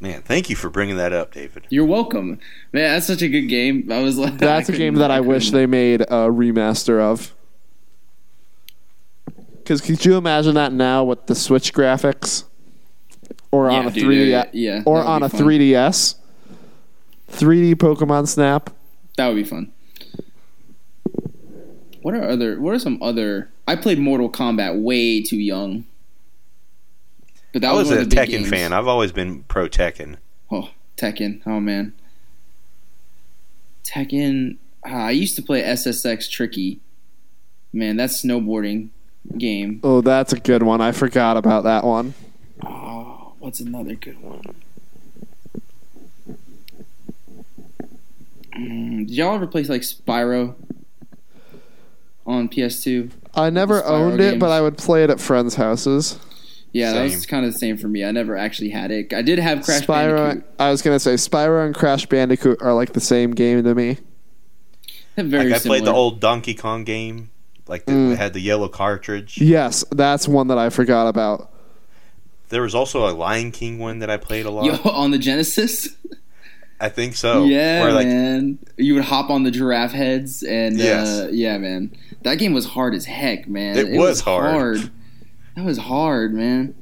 [0.00, 1.66] Man, thank you for bringing that up, David.
[1.68, 2.38] You're welcome,
[2.72, 2.94] man.
[2.94, 3.90] That's such a good game.
[3.92, 7.34] I was like, That's a game that I wish they made a remaster of.
[9.58, 12.44] Because could you imagine that now with the Switch graphics,
[13.52, 15.40] or Yeah, on a dude, 3D, yeah, yeah, or on a fun.
[15.42, 16.14] 3DS,
[17.30, 18.70] 3D Pokemon Snap.
[19.16, 19.70] That would be fun.
[22.02, 22.60] What are other?
[22.60, 23.50] What are some other?
[23.68, 25.84] I played Mortal Kombat way too young.
[27.52, 28.48] But that I was one a of the big Tekken games.
[28.48, 28.72] fan.
[28.72, 30.16] I've always been pro Tekken.
[30.50, 31.42] Oh, Tekken.
[31.46, 31.92] Oh man.
[33.84, 34.56] Tekken.
[34.84, 36.80] Ah, I used to play SSX Tricky.
[37.72, 38.88] Man, that snowboarding
[39.36, 39.80] game.
[39.84, 40.80] Oh, that's a good one.
[40.80, 42.14] I forgot about that one.
[42.64, 44.42] Oh, what's another good one?
[48.56, 50.54] Mm, did y'all ever play like Spyro
[52.26, 53.10] on PS2?
[53.34, 54.40] I never owned it, games.
[54.40, 56.18] but I would play it at friends' houses.
[56.72, 58.04] Yeah, that was kind of the same for me.
[58.04, 59.12] I never actually had it.
[59.12, 60.16] I did have Crash Spyro.
[60.28, 60.50] Bandicoot.
[60.60, 63.98] I was gonna say Spyro and Crash Bandicoot are like the same game to me.
[65.16, 65.78] They're Very Like I similar.
[65.80, 67.30] played the old Donkey Kong game,
[67.66, 68.12] like the, Mm.
[68.12, 69.38] it had the yellow cartridge.
[69.40, 71.50] Yes, that's one that I forgot about.
[72.50, 74.64] There was also a Lion King one that I played a lot.
[74.66, 75.88] Yo, on the Genesis.
[76.80, 77.44] I think so.
[77.44, 78.58] yeah, Where, like, man.
[78.76, 81.08] You would hop on the giraffe heads, and Yes.
[81.08, 81.92] uh, yeah, man.
[82.22, 83.76] That game was hard as heck, man.
[83.76, 84.90] It was hard.
[85.56, 86.74] That was hard, man.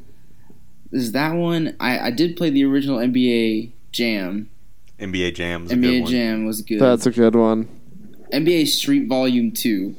[0.92, 1.76] Is that one?
[1.80, 4.50] I, I did play the original NBA Jam.
[4.98, 6.10] NBA Jam was a good NBA one.
[6.10, 6.80] Jam was good.
[6.80, 7.68] That's a good one.
[8.32, 9.94] NBA Street Volume Two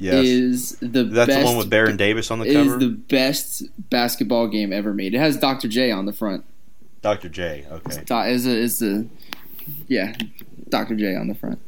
[0.00, 0.24] Yes.
[0.26, 1.40] is the That's best.
[1.40, 2.74] the one with Baron Davis on the cover.
[2.74, 5.12] is the best basketball game ever made.
[5.14, 5.66] It has Dr.
[5.66, 6.44] J on the front.
[7.02, 7.28] Dr.
[7.28, 7.66] J.
[7.70, 8.30] Okay.
[8.30, 9.06] Is a is a
[9.88, 10.14] yeah,
[10.68, 10.94] Dr.
[10.94, 11.58] J on the front.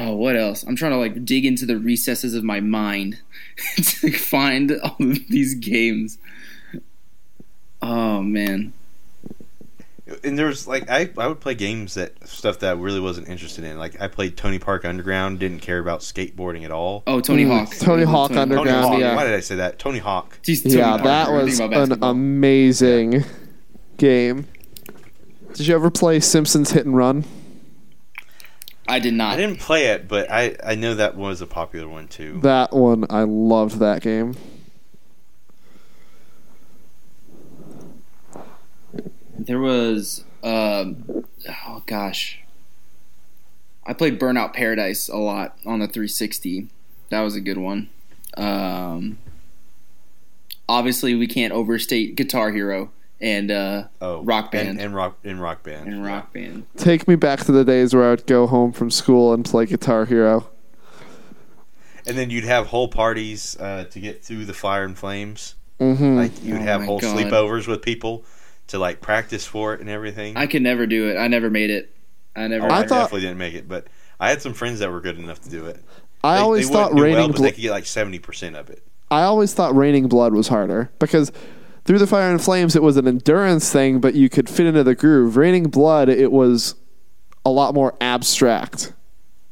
[0.00, 0.62] Oh, what else?
[0.62, 3.18] I'm trying to like dig into the recesses of my mind
[3.76, 6.18] to find all of these games.
[7.82, 8.72] Oh man.
[10.24, 13.64] And there's like I, I would play games that stuff that I really wasn't interested
[13.64, 13.76] in.
[13.78, 17.02] Like I played Tony Park Underground, didn't care about skateboarding at all.
[17.06, 17.76] Oh, Tony Mm, Hawk.
[17.78, 19.00] Tony Hawk Tony Underground, Hawk.
[19.00, 19.14] yeah.
[19.14, 19.78] Why did I say that?
[19.78, 20.38] Tony Hawk.
[20.42, 21.02] Jeez, Tony yeah, Hawk.
[21.02, 23.24] that was an amazing
[23.98, 24.46] game.
[25.54, 27.24] Did you ever play Simpsons Hit and Run?
[28.88, 29.34] I did not.
[29.34, 32.40] I didn't play it, but I, I know that was a popular one too.
[32.40, 34.34] That one, I loved that game.
[39.38, 42.40] There was, um, oh gosh,
[43.86, 46.68] I played Burnout Paradise a lot on the 360.
[47.10, 47.90] That was a good one.
[48.36, 49.18] Um,
[50.68, 52.90] obviously, we can't overstate Guitar Hero
[53.20, 54.68] and uh, Oh, Rock Band.
[54.68, 56.66] and, and rock and rock band and Rock Band.
[56.76, 59.66] Take me back to the days where I would go home from school and play
[59.66, 60.48] Guitar Hero.
[62.06, 65.56] And then you'd have whole parties uh, to get through the fire and flames.
[65.78, 67.16] hmm Like you'd Oh have whole God.
[67.16, 68.24] sleepovers with people
[68.68, 70.36] to like practice for it and everything.
[70.36, 71.16] I could never do it.
[71.16, 71.94] I never made it.
[72.36, 72.66] I never.
[72.66, 73.88] Oh, I, I thought- definitely didn't make it, but
[74.20, 75.82] I had some friends that were good enough to do it.
[76.24, 78.56] I They- always they thought Raining well, but Blo- they could get like seventy percent
[78.56, 78.82] of it.
[79.10, 81.30] I always thought Raining Blood was harder because
[81.88, 84.84] through the Fire and Flames it was an endurance thing, but you could fit into
[84.84, 85.38] the groove.
[85.38, 86.74] Raining Blood it was
[87.46, 88.92] a lot more abstract,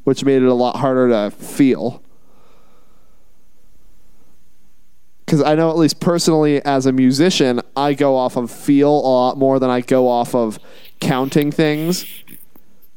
[0.05, 2.03] which made it a lot harder to feel.
[5.24, 9.09] Because I know, at least personally, as a musician, I go off of feel a
[9.09, 10.59] lot more than I go off of
[11.01, 12.05] counting things.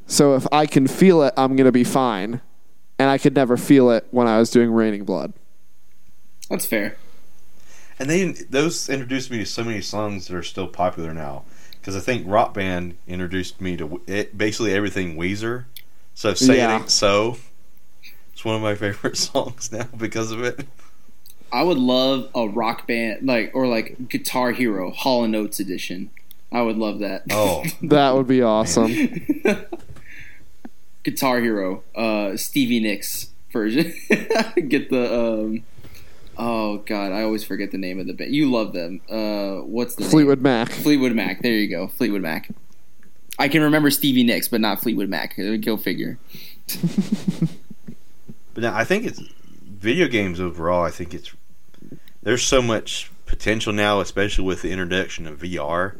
[0.06, 2.42] So if I can feel it, I'm going to be fine.
[2.98, 5.32] And I could never feel it when I was doing Raining Blood.
[6.50, 6.98] That's fair.
[8.00, 11.44] And they those introduced me to so many songs that are still popular now.
[11.80, 15.66] Because I think Rock Band introduced me to it, basically everything Weezer.
[16.14, 16.74] So say Yeah.
[16.74, 17.36] it ain't so.
[18.32, 20.66] It's one of my favorite songs now because of it.
[21.52, 26.10] I would love a rock band, like or like Guitar Hero Hall and Oates edition.
[26.52, 27.22] I would love that.
[27.30, 28.90] Oh, That would be awesome.
[31.02, 33.92] Guitar Hero, uh, Stevie Nicks version.
[34.68, 35.62] Get the um,
[36.38, 38.34] oh god, I always forget the name of the band.
[38.34, 39.00] You love them.
[39.10, 40.10] Uh, what's the name?
[40.10, 40.70] Fleetwood Mac.
[40.70, 41.42] Fleetwood Mac.
[41.42, 42.48] There you go, Fleetwood Mac.
[43.38, 45.38] I can remember Stevie Nicks, but not Fleetwood Mac.
[45.38, 46.18] Uh, Go figure.
[48.54, 49.20] but now I think it's
[49.66, 50.84] video games overall.
[50.84, 51.32] I think it's
[52.22, 55.94] there's so much potential now, especially with the introduction of VR.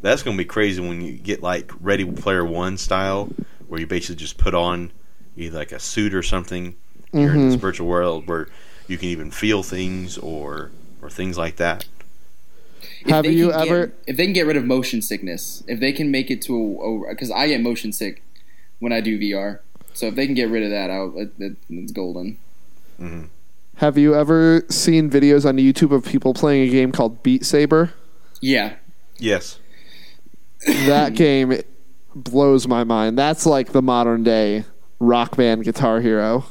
[0.00, 3.28] That's going to be crazy when you get like Ready Player One style,
[3.66, 4.92] where you basically just put on
[5.36, 6.76] either like a suit or something.
[7.12, 7.60] You're in this Mhm.
[7.60, 8.48] virtual world where
[8.88, 10.70] you can even feel things or
[11.00, 11.86] or things like that.
[13.02, 15.62] If Have they you can get- ever- if they can get rid of motion sickness,
[15.68, 18.22] if they can make it to a because I get motion sick
[18.80, 19.60] when I do VR,
[19.92, 22.36] so if they can get rid of that, I'll, it, it, it's golden.
[23.00, 23.24] Mm-hmm.
[23.76, 27.92] Have you ever seen videos on YouTube of people playing a game called Beat Saber?
[28.40, 28.74] Yeah,
[29.18, 29.58] Yes.
[30.66, 31.60] That game
[32.14, 33.16] blows my mind.
[33.18, 34.64] That's like the modern day
[34.98, 36.44] rock band guitar hero.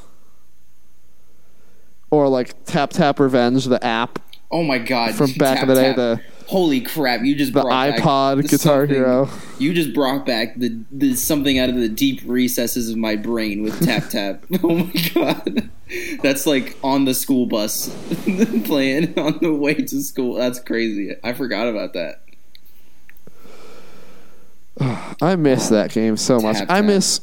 [2.10, 5.16] Or like Tap Tap Revenge, the app Oh my god!
[5.16, 7.22] from back in the day, Tap, the holy crap!
[7.22, 9.30] You just the brought iPod the Guitar Hero.
[9.60, 13.62] You just brought back the, the something out of the deep recesses of my brain
[13.62, 14.46] with tap tap.
[14.64, 15.70] oh my god,
[16.22, 17.90] that's like on the school bus
[18.64, 20.36] playing on the way to school.
[20.36, 21.14] That's crazy.
[21.26, 22.22] I forgot about that.
[25.22, 26.60] I miss that game so much.
[26.60, 27.20] Tap I miss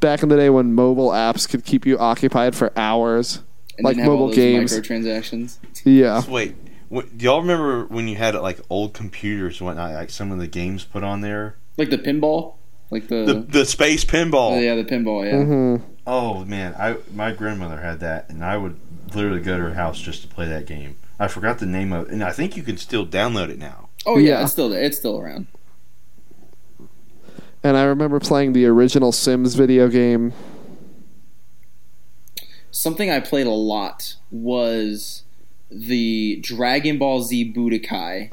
[0.00, 3.40] back in the day when mobile apps could keep you occupied for hours.
[3.82, 4.72] And Like didn't all mobile those games.
[4.72, 5.58] microtransactions.
[5.84, 6.22] Yeah.
[6.28, 6.54] Wait,
[6.88, 10.38] what, do y'all remember when you had like old computers and whatnot, like some of
[10.38, 11.56] the games put on there?
[11.76, 12.54] Like the pinball,
[12.90, 14.56] like the, The the space pinball.
[14.56, 15.24] oh, yeah, the pinball.
[15.24, 15.76] Yeah, hmm
[16.06, 18.78] Oh man, I my grandmother had that, and I would
[19.14, 20.96] literally go to her house just to play that game.
[21.18, 23.88] I forgot the name of, it, and I think you can still download it now.
[24.06, 24.42] oh yeah, Yeah.
[24.42, 24.82] it's still there.
[24.82, 25.46] It's still around.
[27.64, 30.32] And I remember playing the original Sims video game.
[32.72, 35.22] Something I played a lot was
[35.70, 38.32] the Dragon Ball Z Budokai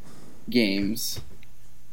[0.50, 1.20] games.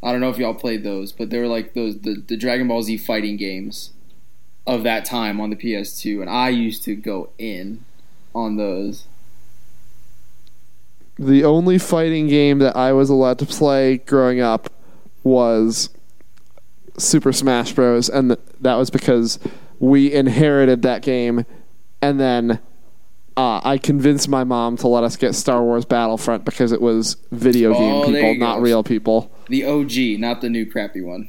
[0.02, 2.68] I don't know if y'all played those, but they were like those the, the Dragon
[2.68, 3.90] Ball Z fighting games
[4.66, 7.84] of that time on the PS2, and I used to go in
[8.34, 9.06] on those.
[11.18, 14.70] The only fighting game that I was allowed to play growing up
[15.24, 15.90] was
[16.98, 18.08] Super Smash Bros.
[18.08, 19.38] And th- that was because
[19.78, 21.46] we inherited that game.
[22.06, 22.60] And then
[23.36, 27.16] uh, I convinced my mom to let us get Star Wars Battlefront because it was
[27.32, 28.60] video game Oh, there people, not go.
[28.62, 29.30] real people.
[29.48, 31.28] The OG, not the new crappy one.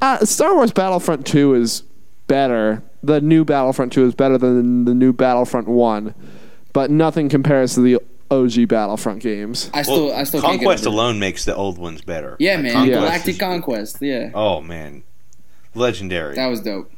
[0.00, 1.82] Uh, Star Wars Battlefront 2 is
[2.28, 2.82] better.
[3.02, 6.14] The new Battlefront 2 is better than the new Battlefront 1.
[6.72, 7.98] But nothing compares to the
[8.30, 9.68] OG Battlefront games.
[9.74, 12.36] I still, Well, I still can't Conquest get alone makes the old ones better.
[12.38, 13.96] Yeah, Like, man, Conquest Galactic is- Conquest.
[14.00, 15.02] Yeah, Oh man,
[15.74, 16.36] legendary.
[16.36, 16.90] that was dope.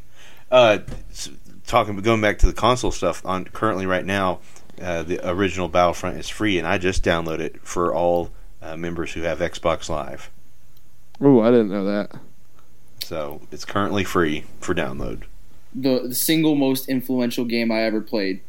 [0.51, 0.79] Uh,
[1.11, 1.31] s-
[1.67, 4.41] talking going back to the console stuff on currently right now,
[4.81, 8.31] uh, the original Battlefront is free, and I just downloaded it for all
[8.63, 10.31] uh, members who have Xbox Live.
[11.21, 12.19] Oh, I didn't know that.
[13.03, 15.25] So it's currently free for download.
[15.75, 18.41] The, the single most influential game I ever played.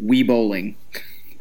[0.00, 0.76] Wii bowling.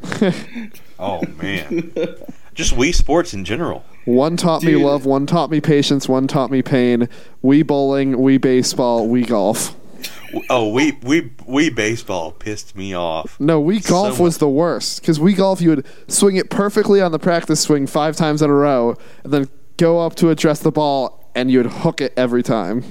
[0.97, 1.91] Oh man,
[2.53, 3.83] just Wii Sports in general.
[4.05, 7.09] One taught me love, one taught me patience, one taught me pain.
[7.43, 9.75] Wii bowling, Wii baseball, Wii golf.
[10.49, 13.39] Oh, we we Wii baseball pissed me off.
[13.39, 17.01] No, we So golf was the worst because Wii golf you would swing it perfectly
[17.01, 20.59] on the practice swing five times in a row, and then go up to address
[20.59, 22.83] the ball, and you would hook it every time.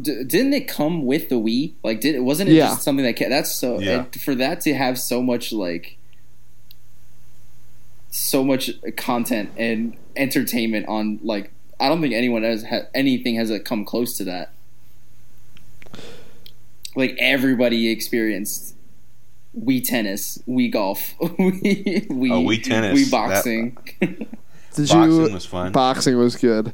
[0.00, 1.72] D- didn't it come with the Wii?
[1.82, 2.68] Like, did it wasn't it Yeah.
[2.68, 4.04] just something that ca- that's so Yeah.
[4.12, 5.96] it- for that to have so much like
[8.10, 11.50] so much content and entertainment on like
[11.80, 14.52] I don't think anyone has ha- anything has uh, come close to that.
[16.98, 18.74] Like everybody experienced
[19.58, 22.98] Wii tennis, Wii golf, we we, Oh, Wii tennis.
[22.98, 23.78] Wii That- boxing.
[24.00, 25.32] Did Boxing you?
[25.32, 25.72] was fun.
[25.72, 26.72] Boxing was good.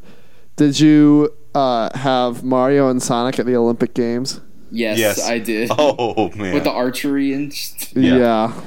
[0.56, 4.40] Did you uh, have Mario and Sonic at the Olympic Games?
[4.70, 5.28] yes, Yes.
[5.28, 5.70] I did.
[5.78, 8.16] Oh man, With the archery and just, Yeah.
[8.16, 8.60] yeah,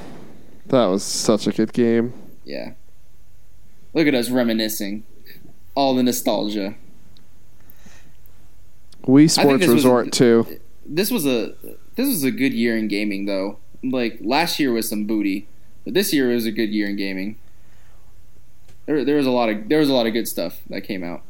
[0.68, 2.14] that was such a good game.
[2.45, 2.74] Yeah.
[3.93, 5.03] Look at us reminiscing.
[5.76, 6.76] All the nostalgia.
[9.05, 10.60] Wii think Sports this was- Resort too.
[10.88, 11.53] This was a
[11.95, 13.59] this was a good year in gaming though.
[13.83, 15.47] Like last year was some booty,
[15.83, 17.35] but this year was a good year in gaming.
[18.85, 21.03] There, there was a lot of there was a lot of good stuff that came
[21.03, 21.21] out.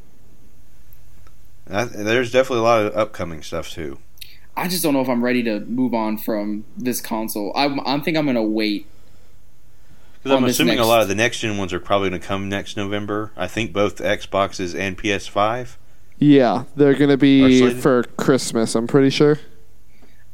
[1.66, 3.98] That- there's definitely a lot of upcoming stuff too.
[4.56, 7.52] I just don't know if I'm ready to move on from this console.
[7.56, 8.86] I I think I'm gonna wait.
[10.22, 12.26] Because I'm assuming next- a lot of the next gen ones are probably going to
[12.26, 13.30] come next November.
[13.36, 15.76] I think both Xboxes and PS5.
[16.18, 18.74] Yeah, they're gonna be for Christmas.
[18.74, 19.38] I'm pretty sure.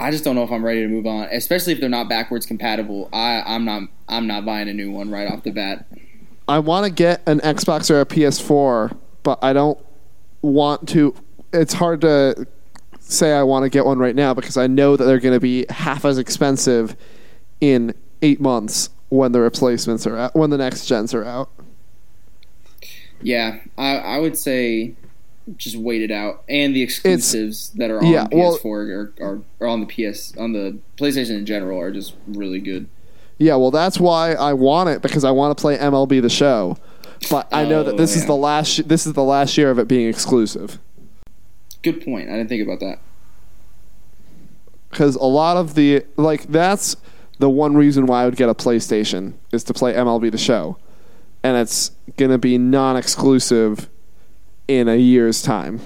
[0.01, 2.47] I just don't know if I'm ready to move on, especially if they're not backwards
[2.47, 3.09] compatible.
[3.13, 5.87] I I'm not I'm not buying a new one right off the bat.
[6.49, 9.79] I want to get an Xbox or a PS4, but I don't
[10.43, 11.15] want to.
[11.53, 12.47] It's hard to
[13.01, 15.41] say I want to get one right now because I know that they're going to
[15.41, 16.97] be half as expensive
[17.61, 21.51] in eight months when the replacements are out, when the next gens are out.
[23.23, 24.95] Yeah, I, I would say
[25.57, 29.67] just wait it out, and the exclusives that are on yeah, PS4 are, are, are
[29.67, 32.89] on the PS on the PlayStation in general are just really good.
[33.39, 36.77] Yeah, well, that's why I want it because I want to play MLB The Show.
[37.31, 38.89] But I know that Oh, this is the last.
[38.89, 40.79] This is the last year of it being exclusive
[41.83, 42.29] Good point.
[42.29, 42.99] I didn't think about that.
[44.91, 46.97] because a lot of the like that's
[47.39, 50.79] the one reason why I would get a PlayStation is to play MLB The Show,
[51.43, 53.89] and it's gonna be non-exclusive
[54.69, 55.81] in a year's time.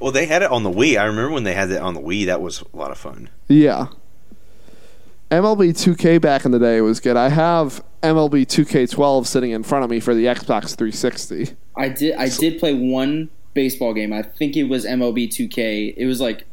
[0.00, 0.98] Well, they had it on the Wii.
[0.98, 2.26] I remember when they had it on the Wii.
[2.26, 3.30] That was a lot of fun.
[3.48, 3.86] Yeah.
[5.30, 7.16] MLB 2K back in the day was good.
[7.16, 11.56] I have MLB 2K12 sitting in front of me for the Xbox 360.
[11.76, 12.16] I did.
[12.16, 14.12] I did play one baseball game.
[14.12, 15.94] I think it was MLB 2K.
[15.96, 16.44] It was like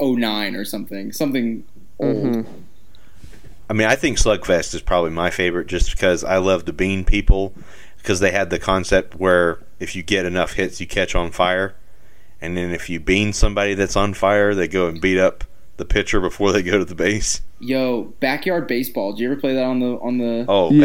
[0.00, 1.10] 09 or something.
[1.12, 1.64] Something
[1.98, 2.16] old.
[2.16, 2.52] Mm-hmm.
[3.68, 7.04] I mean, I think Slugfest is probably my favorite just because I love the Bean
[7.04, 7.54] people
[8.04, 11.74] because they had the concept where if you get enough hits, you catch on fire,
[12.38, 15.42] and then if you bean somebody that's on fire, they go and beat up
[15.78, 17.40] the pitcher before they go to the base.
[17.60, 19.12] Yo, backyard baseball.
[19.12, 20.44] Did you ever play that on the on the?
[20.46, 20.82] Oh, Yes.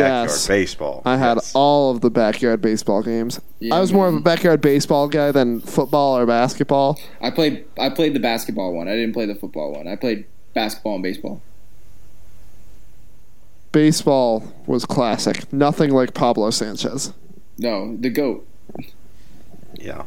[0.48, 1.02] backyard baseball.
[1.04, 1.52] I had Yes.
[1.54, 3.42] all of the backyard baseball games.
[3.60, 6.98] Yeah, I was more of a backyard baseball guy than football or basketball.
[7.22, 7.66] I played.
[7.78, 8.88] I played the basketball one.
[8.88, 9.90] I didn't play the football one.
[9.90, 11.42] I played basketball and baseball.
[13.72, 15.52] Baseball was classic.
[15.54, 17.14] Nothing like Pablo Sanchez.
[17.58, 18.48] No, the goat.
[19.76, 20.04] Yeah.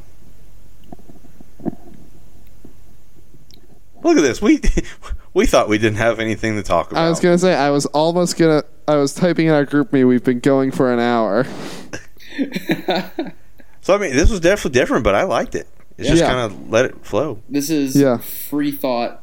[4.02, 4.42] Look at this.
[4.42, 4.60] We
[5.34, 7.04] we thought we didn't have anything to talk about.
[7.04, 8.64] I was gonna say I was almost gonna.
[8.88, 10.02] I was typing in our group me.
[10.04, 11.44] We've been going for an hour.
[13.80, 15.68] so I mean, this was definitely different, but I liked it.
[15.98, 16.32] It's just Yeah.
[16.32, 17.40] kind of let it flow.
[17.48, 18.16] This is Yeah.
[18.18, 19.22] free thought,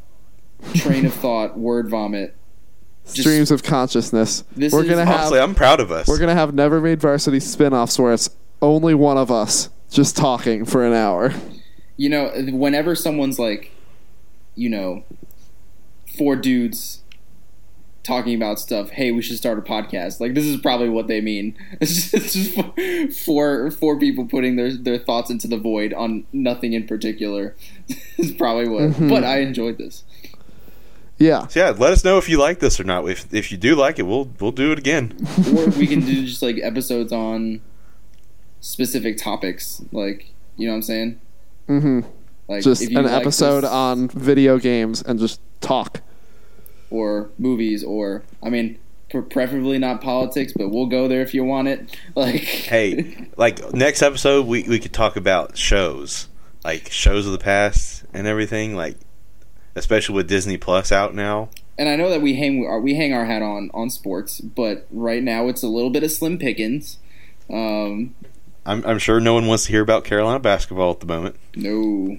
[0.76, 2.36] train of thought, word vomit.
[3.10, 4.44] Streams of consciousness.
[4.56, 5.20] This we're is- gonna have.
[5.20, 6.08] Honestly, I'm proud of us.
[6.08, 8.30] We're gonna have never made varsity spin-offs where it's
[8.62, 11.34] only one of us just talking for an hour.
[11.98, 13.72] You know, whenever someone's like,
[14.56, 15.04] you know,
[16.18, 17.02] four dudes
[18.04, 18.90] talking about stuff.
[18.90, 20.20] Hey, we should start a podcast.
[20.20, 21.56] Like this is probably what they mean.
[21.80, 26.26] It's just, it's just four four people putting their their thoughts into the void on
[26.34, 27.56] nothing in particular.
[28.18, 28.84] is probably what.
[28.84, 29.10] Mm-hmm.
[29.10, 30.04] But I enjoyed this.
[31.20, 31.46] Yeah.
[31.48, 33.08] So yeah, let us know if you like this or not.
[33.10, 35.14] If if you do like it, we'll we'll do it again.
[35.56, 37.62] or we can do just like episodes on
[38.62, 41.20] specific topics like you know what i'm saying
[41.68, 42.02] hmm
[42.50, 46.02] like Just if you an like episode this- on video games and just talk.
[46.90, 48.78] or movies or i mean
[49.10, 53.74] pre- preferably not politics but we'll go there if you want it like Hey, like
[53.74, 56.28] next episode, we we could talk about shows,
[56.66, 58.76] like shows of the past and everything.
[58.76, 58.98] Like
[59.76, 61.50] especially with Disney Plus out now.
[61.78, 64.86] and i know that we hang our, we hang our hat on on sports but
[64.92, 66.98] right now it's a little bit of slim pickings
[67.50, 68.14] um
[68.66, 71.36] I'm I'm sure no one wants to hear about Carolina basketball at the moment.
[71.56, 72.18] no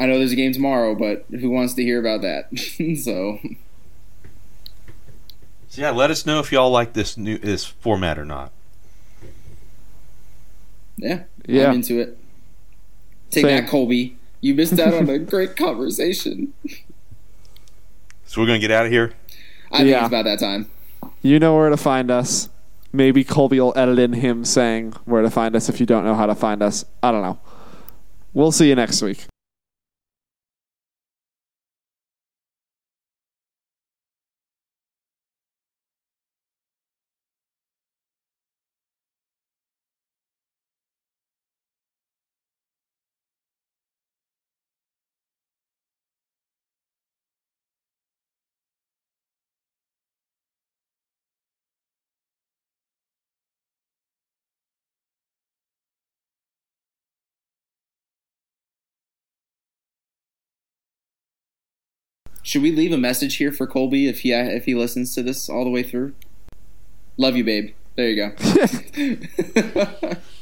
[0.00, 2.48] i know there's a game tomorrow but who wants to hear about that
[3.04, 3.38] so
[5.68, 8.50] So yeah, let us know if y'all like this new this format or not.
[10.96, 11.68] Yeah, Yeah.
[11.68, 12.18] I'm into it.
[13.30, 13.62] Take Same.
[13.64, 14.16] that, Colby.
[14.40, 16.52] You missed out on a great conversation.
[18.24, 19.12] So we're gonna get out of here.
[19.72, 20.70] I think it's about that time.
[21.22, 22.48] You know where to find us.
[22.92, 26.14] Maybe Colby will edit in him saying where to find us if you don't know
[26.14, 26.84] how to find us.
[27.02, 27.38] I don't know.
[28.32, 29.26] We'll see you next week.
[62.50, 65.48] Should we leave a message here for Colby if he if he listens to this
[65.48, 66.14] all the way through?
[67.16, 67.74] Love you, babe.
[67.94, 70.16] There you go.